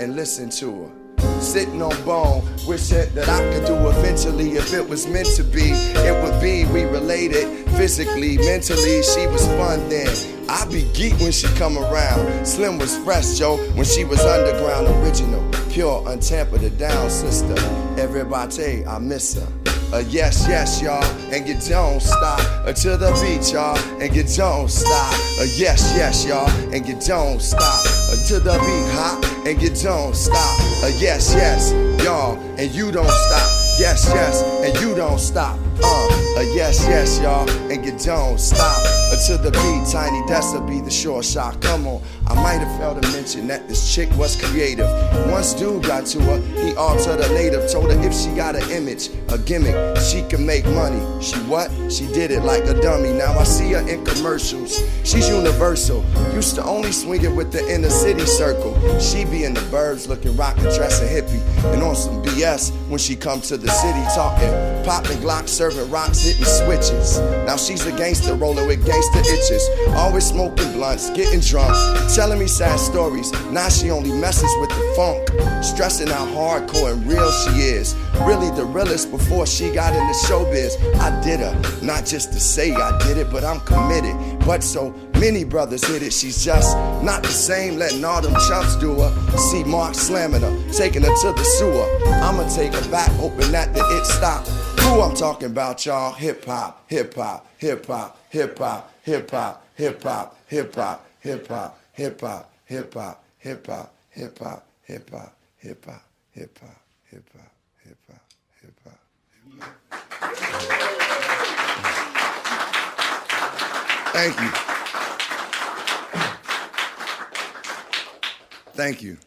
[0.00, 1.40] and listen to her.
[1.40, 4.52] Sitting on bone, wishing that I could do eventually.
[4.52, 6.64] If it was meant to be, it would be.
[6.66, 9.02] We related physically, mentally.
[9.02, 10.08] She was fun then.
[10.48, 12.46] I'd be geek when she come around.
[12.46, 17.56] Slim was fresh, Joe, when she was underground, original, pure, untampered, down sister.
[17.98, 19.59] Everybody, I miss her.
[19.92, 22.38] Uh, yes, yes, y'all, and you don't stop.
[22.64, 25.12] Uh, to the beat, y'all, and you don't stop.
[25.40, 27.62] A yes, yes, y'all, and you don't stop.
[27.62, 30.60] Uh, to the beat, hop, and you don't stop.
[30.84, 31.72] A yes, yes,
[32.04, 33.50] y'all, and you don't stop.
[33.80, 35.58] Yes, yes, and you don't stop.
[35.82, 39.00] Uh, uh yes, yes, y'all, and you don't stop.
[39.12, 41.60] until the beat, tiny Dessa be the short shot.
[41.60, 44.88] Come on, I might have failed to mention that this chick was creative.
[45.30, 47.70] Once dude got to her, he altered her native.
[47.70, 51.00] Told her if she got an image, a gimmick, she could make money.
[51.22, 51.70] She what?
[51.90, 53.12] She did it like a dummy.
[53.12, 54.82] Now I see her in commercials.
[55.04, 56.04] She's universal.
[56.32, 58.74] Used to only swing it with the inner city circle.
[59.00, 63.16] She be in the burbs looking rockin', dressing hippie, and on some BS when she
[63.16, 64.50] come to the city talking,
[64.84, 67.18] popping Glock, serving rocks, hitting switches.
[67.46, 71.74] Now she's a gangster rolling with gangster itches, always smoking blunts, getting drunk,
[72.14, 73.32] telling me sad stories.
[73.50, 77.94] Now she only messes with the funk, stressing how hardcore and real she is.
[78.22, 80.76] Really the realest before she got into showbiz.
[80.96, 84.14] I did her, not just to say I did it, but I'm committed.
[84.46, 87.76] But so Many brothers hit it, she's just not the same.
[87.76, 89.36] Letting all them chumps do her.
[89.36, 91.86] See Mark slamming her, taking her to the sewer.
[92.24, 94.46] I'ma take her back, hoping that the it stop.
[94.82, 96.12] Who I'm talking about, y'all?
[96.12, 100.76] Hip hop, hip hop, hip hop, hip hop, hip hop, hip hop, hip hop, hip
[100.76, 106.02] hop, hip hop, hip hop, hip hop, hip hop, hip hop, hip hop, hip hop,
[106.32, 108.22] hip hop, hip hop,
[108.60, 109.00] hip hop.
[114.12, 114.50] Thank you.
[118.74, 119.18] Thank you.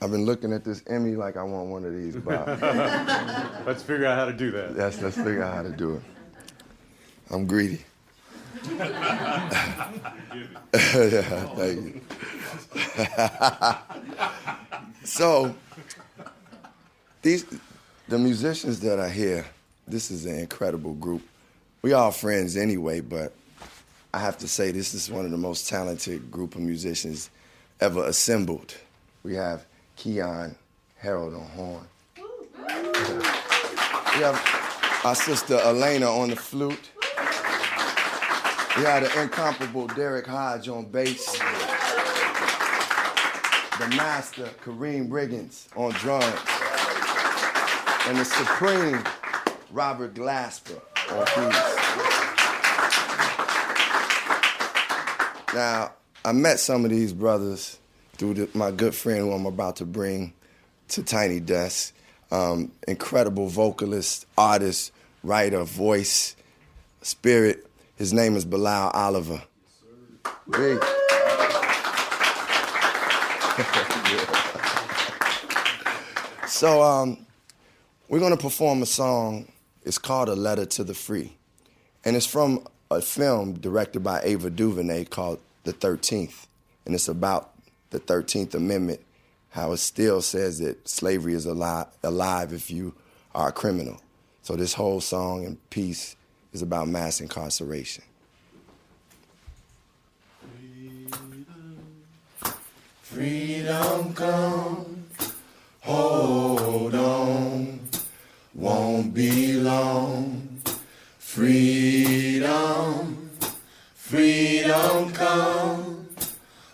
[0.00, 2.46] I've been looking at this Emmy like I want one of these, Bob.
[3.66, 4.76] Let's figure out how to do that.
[4.76, 6.02] Yes, let's figure out how to do it.
[7.30, 7.80] I'm greedy.
[8.70, 9.90] yeah,
[11.56, 12.00] thank you.
[15.04, 15.54] so,
[17.22, 17.44] these
[18.08, 19.44] the musicians that are here,
[19.86, 21.22] this is an incredible group.
[21.82, 23.32] We all friends anyway, but
[24.14, 27.30] I have to say this is one of the most talented group of musicians
[27.80, 28.74] ever assembled.
[29.22, 29.66] We have
[29.98, 30.54] Keyon
[30.96, 31.86] Harrold on horn.
[34.16, 36.90] We have our sister Elena on the flute.
[38.76, 41.32] We have the incomparable Derrick Hodge on bass.
[43.78, 46.24] The master Karriem Riggins on drums.
[48.06, 49.02] And the supreme
[49.72, 50.80] Robert Glasper
[51.10, 51.78] on keys.
[55.54, 55.92] Now,
[56.24, 57.78] I met some of these brothers
[58.18, 60.34] through the, my good friend who I'm about to bring
[60.88, 61.94] to Tiny Desk.
[62.30, 64.92] Um, incredible vocalist, artist,
[65.22, 66.36] writer, voice,
[67.00, 67.66] spirit.
[67.96, 69.42] His name is Bilal Oliver.
[70.50, 70.78] Big.
[76.46, 77.24] so um,
[78.08, 79.50] we're gonna perform a song.
[79.84, 81.32] It's called "A Letter to the Free,"
[82.04, 86.46] and it's from a film directed by Ava DuVernay called The Thirteenth,
[86.84, 87.54] and it's about
[87.90, 89.00] the Thirteenth Amendment,
[89.50, 92.94] how it still says that slavery is alive, alive if you
[93.34, 94.00] are a criminal.
[94.42, 96.16] So this whole song and piece
[96.52, 98.04] is about mass incarceration.
[103.02, 105.04] Freedom come,
[105.80, 107.80] hold on,
[108.54, 110.44] won't be long.
[111.18, 113.30] Freedom,
[113.94, 116.08] freedom come,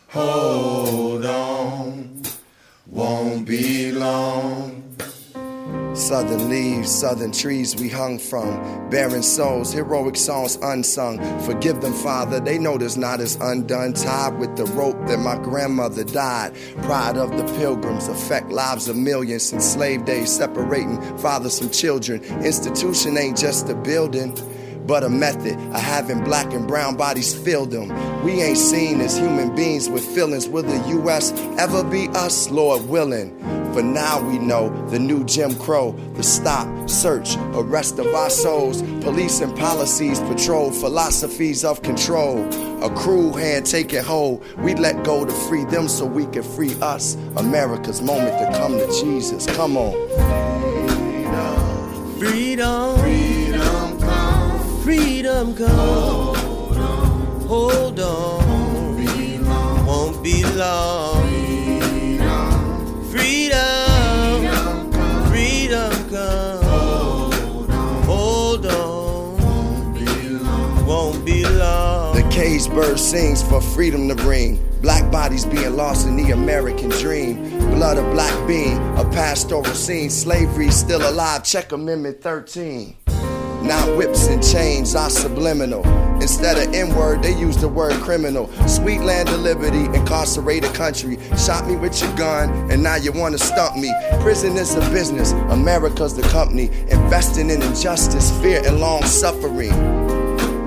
[0.08, 0.53] hold
[5.94, 8.90] Southern leaves, southern trees we hung from.
[8.90, 11.18] Barren souls, heroic songs unsung.
[11.42, 13.94] Forgive them, Father, they know there's not as undone.
[13.94, 16.54] Tied with the rope that my grandmother died.
[16.82, 19.52] Pride of the pilgrims affect lives of millions.
[19.52, 22.22] In slave days, separating fathers from children.
[22.44, 24.36] Institution ain't just a building
[24.86, 27.88] but a method of having black and brown bodies fill them.
[28.22, 30.46] We ain't seen as human beings with feelings.
[30.46, 31.32] Will the U.S.
[31.58, 33.63] ever be us, Lord willing?
[33.74, 38.82] For now we know the new Jim Crow, the stop, search, arrest of our souls,
[39.02, 42.38] police and policies, patrol, philosophies of control.
[42.84, 46.80] A cruel hand taking hold, we let go to free them so we can free
[46.80, 47.16] us.
[47.36, 49.44] America's moment to come to Jesus.
[49.56, 49.92] Come on.
[52.20, 52.96] Freedom.
[53.00, 54.82] Freedom come.
[54.84, 56.36] Freedom come.
[57.48, 59.84] Hold on.
[59.84, 61.22] Won't be long.
[61.24, 61.43] Freedom.
[72.34, 74.58] Caged bird sings for freedom to ring.
[74.82, 77.48] Black bodies being lost in the American dream.
[77.70, 80.10] Blood of black being, a pastoral scene.
[80.10, 81.44] Slavery still alive.
[81.44, 82.96] Check Amendment 13.
[83.62, 85.86] Now whips and chains are subliminal.
[86.20, 88.48] Instead of N word, they use the word criminal.
[88.66, 91.18] Sweet land of liberty, incarcerated country.
[91.38, 93.92] Shot me with your gun, and now you wanna stump me.
[94.20, 96.68] Prison is a business, America's the company.
[96.88, 100.03] Investing in injustice, fear, and long suffering.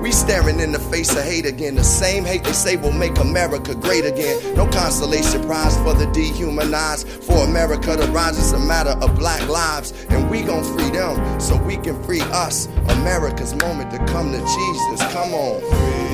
[0.08, 1.74] We staring in the face of hate again.
[1.74, 4.54] The same hate they say will make America great again.
[4.54, 7.06] No consolation prize for the dehumanized.
[7.06, 9.92] For America to rise is a matter of black lives.
[10.08, 12.68] And we gon' free them so we can free us.
[12.88, 15.12] America's moment to come to Jesus.
[15.12, 16.07] Come on.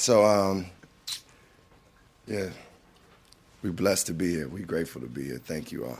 [0.00, 0.66] So um,
[2.26, 2.48] yeah,
[3.62, 4.48] we're blessed to be here.
[4.48, 5.38] We're grateful to be here.
[5.44, 5.98] Thank you all.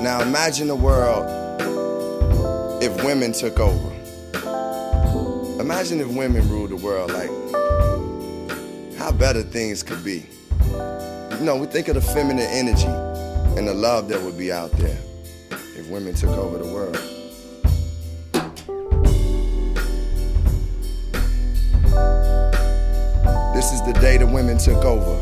[0.00, 1.26] Now imagine a world
[2.82, 3.94] if women took over.
[5.60, 7.12] Imagine if women ruled the world.
[7.12, 7.30] Like
[8.96, 10.24] how better things could be.
[10.62, 13.07] You know, we think of the feminine energy
[13.58, 14.96] and the love that would be out there
[15.50, 16.94] if women took over the world.
[23.52, 25.16] This is the day the women took over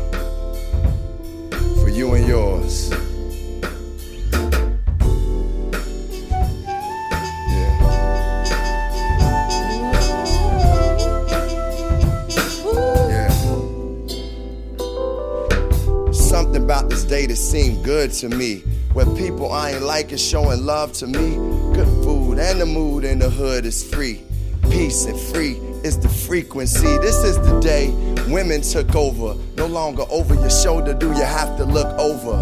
[1.81, 2.91] for you and yours.
[17.07, 18.63] Day that seemed good to me.
[18.93, 21.35] Where people I ain't like is showing love to me.
[21.73, 24.23] Good food and the mood in the hood is free.
[24.63, 26.97] Peace and free is the frequency.
[26.97, 27.89] This is the day
[28.27, 29.35] women took over.
[29.55, 32.35] No longer over your shoulder, do you have to look over?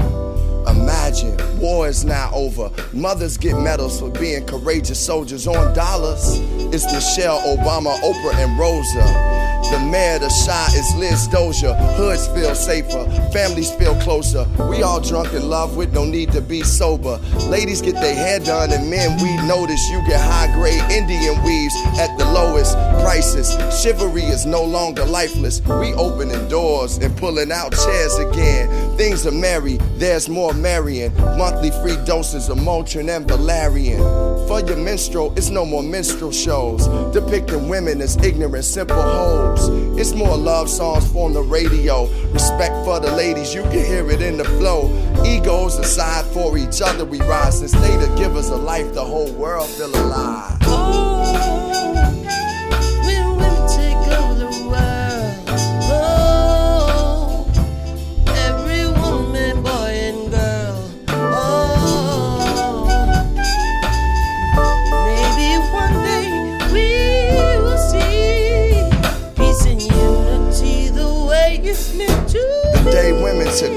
[0.70, 2.72] Imagine, war is now over.
[2.92, 6.40] Mothers get medals for being courageous soldiers on dollars.
[6.74, 9.45] It's Michelle Obama, Oprah, and Rosa.
[9.72, 11.74] The mayor, the shy is Liz Dozier.
[11.98, 14.46] Hoods feel safer, families feel closer.
[14.70, 17.18] We all drunk in love with no need to be sober.
[17.50, 21.76] Ladies get their hair done, and men, we notice you get high grade Indian weaves
[21.98, 23.50] at the lowest prices.
[23.82, 25.62] Chivalry is no longer lifeless.
[25.62, 28.70] We opening doors and pulling out chairs again.
[28.98, 31.14] Things are merry, there's more marrying.
[31.38, 34.00] Monthly free doses of Motrin and Valerian.
[34.48, 39.68] For your minstrel, it's no more minstrel shows depicting women as ignorant, simple hoes.
[40.00, 42.08] It's more love songs from the radio.
[42.32, 44.88] Respect for the ladies, you can hear it in the flow.
[45.26, 49.32] Egos aside for each other, we rise since they the givers of life, the whole
[49.34, 50.58] world feel alive.
[50.62, 51.75] When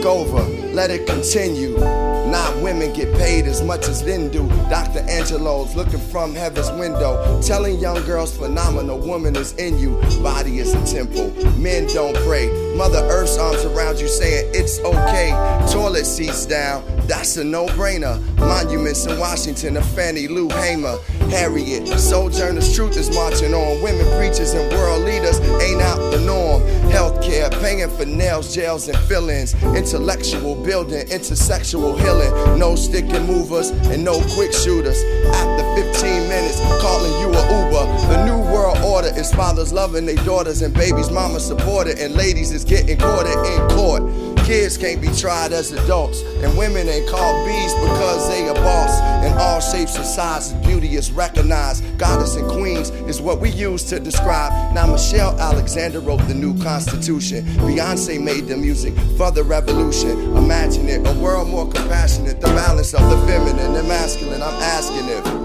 [0.05, 0.43] over,
[0.73, 1.77] let it continue.
[1.79, 4.49] Not women get paid as much as men do.
[4.69, 5.01] Dr.
[5.01, 10.01] Angelou's looking from heaven's window, telling young girls phenomenal woman is in you.
[10.23, 12.49] Body is a temple, men don't pray.
[12.77, 15.31] Mother Earth's arms around you saying it's okay.
[15.73, 18.21] Toilet seats down, that's a no-brainer.
[18.39, 20.99] Monuments in Washington of Fannie Lou Hamer,
[21.31, 21.89] Harriet.
[21.99, 23.83] Sojourner's truth is marching on.
[23.83, 26.63] Women preachers and world leaders ain't out the norm.
[26.91, 29.55] Healthcare, paying for nails, jails, and fillings.
[29.75, 32.33] Intellectual building, intersexual healing.
[32.57, 35.03] No stick and movers and no quick shooters.
[35.27, 37.85] After 15 minutes, calling you a Uber.
[38.09, 42.53] The new world order is fathers loving their daughters and babies, mama supported, and ladies
[42.53, 44.38] is getting courted in court.
[44.49, 48.99] Kids can't be tried as adults, and women ain't called bees because they a boss.
[49.23, 51.85] In all shapes and sizes, beauty is recognized.
[51.99, 54.75] Goddess and queens is what we use to describe.
[54.75, 57.45] Now Michelle Alexander wrote the new constitution.
[57.59, 60.13] Beyonce made the music for the revolution.
[60.35, 64.41] Imagine it, a world more compassionate, the balance of the feminine and masculine.
[64.41, 65.38] I'm asking if.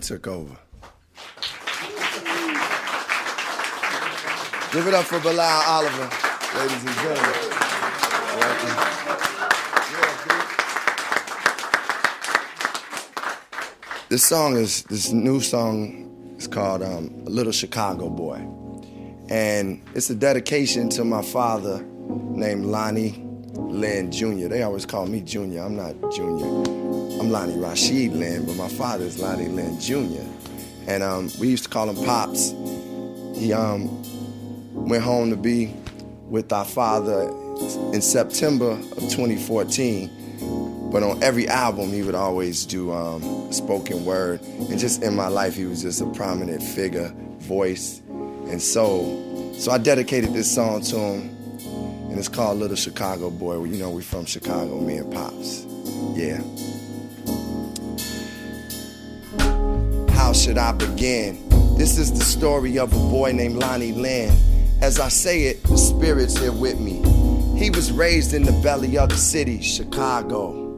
[0.00, 0.56] Women took over.
[4.72, 6.10] Give it up for Bilal Oliver,
[6.56, 7.34] ladies and gentlemen.
[14.08, 18.38] This song is this new song is called um, "Little Chicago Boy,"
[19.28, 21.84] and it's a dedication to my father,
[22.34, 24.48] named Lonnie Lynn Jr.
[24.48, 25.62] They always call me Junior.
[25.62, 26.46] I'm not Junior.
[27.20, 30.22] I'm Lonnie Rashid Lynn, but my father is Lonnie Lynn Jr.
[30.86, 32.50] And um, we used to call him Pops.
[33.38, 33.88] He um,
[34.74, 35.74] went home to be
[36.28, 37.28] with our father
[37.92, 40.90] in September of 2014.
[40.90, 44.40] But on every album, he would always do um, spoken word.
[44.42, 49.54] And just in my life, he was just a prominent figure, voice, and soul.
[49.54, 51.36] So I dedicated this song to him,
[52.20, 53.64] it's called Little Chicago Boy.
[53.64, 55.64] You know, we from Chicago, me and Pops.
[56.14, 56.42] Yeah.
[60.14, 61.48] How should I begin?
[61.78, 64.36] This is the story of a boy named Lonnie Lynn.
[64.82, 67.02] As I say it, the spirit's here with me.
[67.58, 70.68] He was raised in the belly of the city, Chicago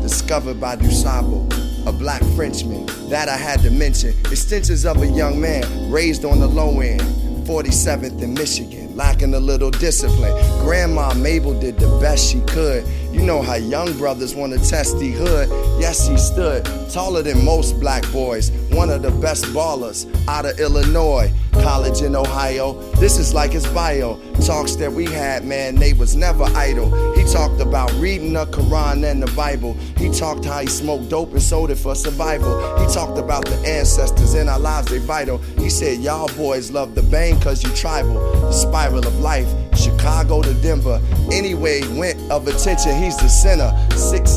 [0.00, 2.86] discovered by DuSable, a black Frenchman.
[3.10, 4.10] That I had to mention.
[4.30, 7.00] Extensions of a young man raised on the low end.
[7.46, 10.30] 47th in Michigan, lacking a little discipline.
[10.60, 12.86] Grandma Mabel did the best she could.
[13.10, 15.48] You know how young brothers want to test the hood.
[15.80, 18.50] Yes, he stood taller than most black boys.
[18.72, 21.32] One of the best ballers out of Illinois,
[21.62, 22.74] college in Ohio.
[22.96, 24.18] This is like his bio.
[24.44, 26.90] Talks that we had, man, they was never idle.
[27.14, 29.74] He talked about reading the Quran and the Bible.
[29.96, 32.58] He talked how he smoked dope and sold it for survival.
[32.78, 35.38] He talked about the ancestors in our lives, they vital.
[35.58, 38.14] He said, Y'all boys love the bang cause you tribal.
[38.40, 41.00] The spiral of life, Chicago to Denver.
[41.32, 43.70] Anyway, went of attention, he's the center.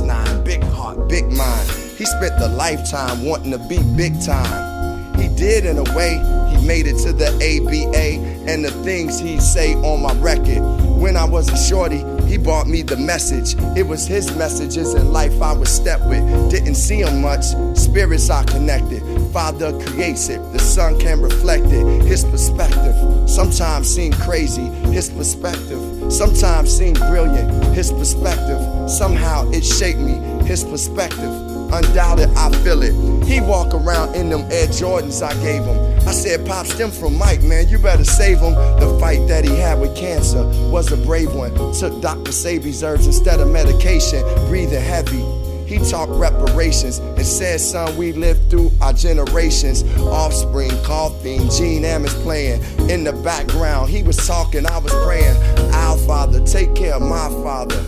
[0.06, 1.70] Nine, big heart, big mind.
[1.98, 4.74] He spent the lifetime wanting to be big time.
[5.20, 6.18] He did in a way,
[6.64, 10.61] made it to the ABA and the things he'd say on my record.
[10.99, 13.56] When I was a shorty, he brought me the message.
[13.77, 16.23] It was his messages in life I would step with.
[16.49, 17.44] Didn't see him much,
[17.76, 19.03] spirits are connected.
[19.31, 21.85] Father creates it, the son can reflect it.
[22.03, 22.95] His perspective
[23.30, 27.52] sometimes seem crazy, his perspective sometimes seem brilliant.
[27.76, 30.14] His perspective somehow it shaped me,
[30.45, 31.43] his perspective
[31.74, 32.94] undoubted, I feel it.
[33.26, 36.08] He walk around in them Air Jordans I gave him.
[36.08, 38.54] I said, Pops, them from Mike, man, you better save him.
[38.54, 41.54] The fight that he had with cancer was a brave one.
[41.74, 42.32] Took Dr.
[42.32, 45.24] Sebi's herbs instead of medication, breathing heavy.
[45.66, 49.84] He talked reparations and said, son, we lived through our generations.
[50.02, 53.90] Offspring, coughing, Gene Ammons playing in the background.
[53.90, 55.36] He was talking, I was praying.
[55.74, 57.84] Our Father, take care of my Father.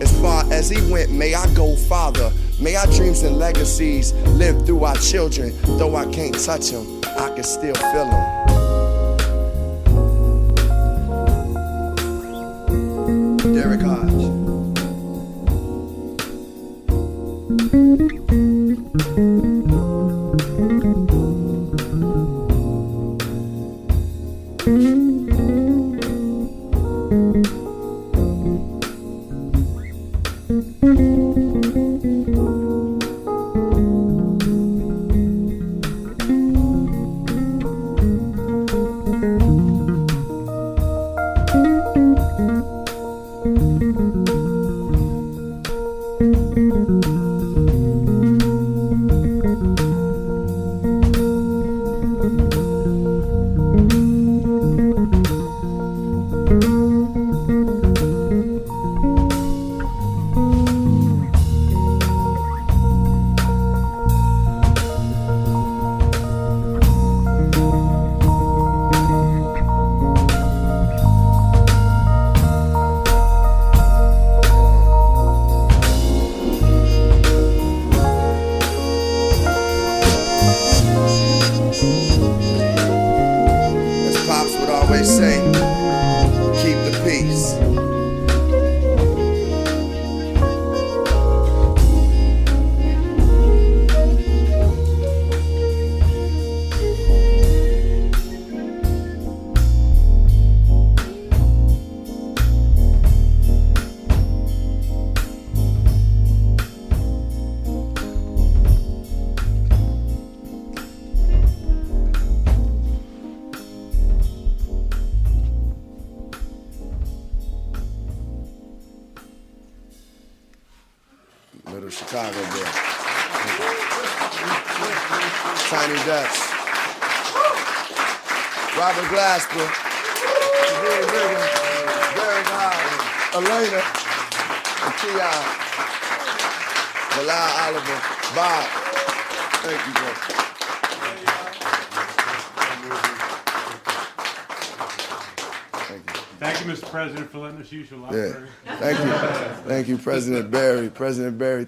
[0.00, 2.32] As far as he went, may I go farther.
[2.60, 5.56] May our dreams and legacies live through our children.
[5.78, 8.36] Though I can't touch them, I can still feel them.
[13.54, 14.19] Derek.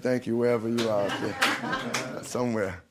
[0.03, 1.09] Thank you, wherever you are.
[2.23, 2.83] Somewhere.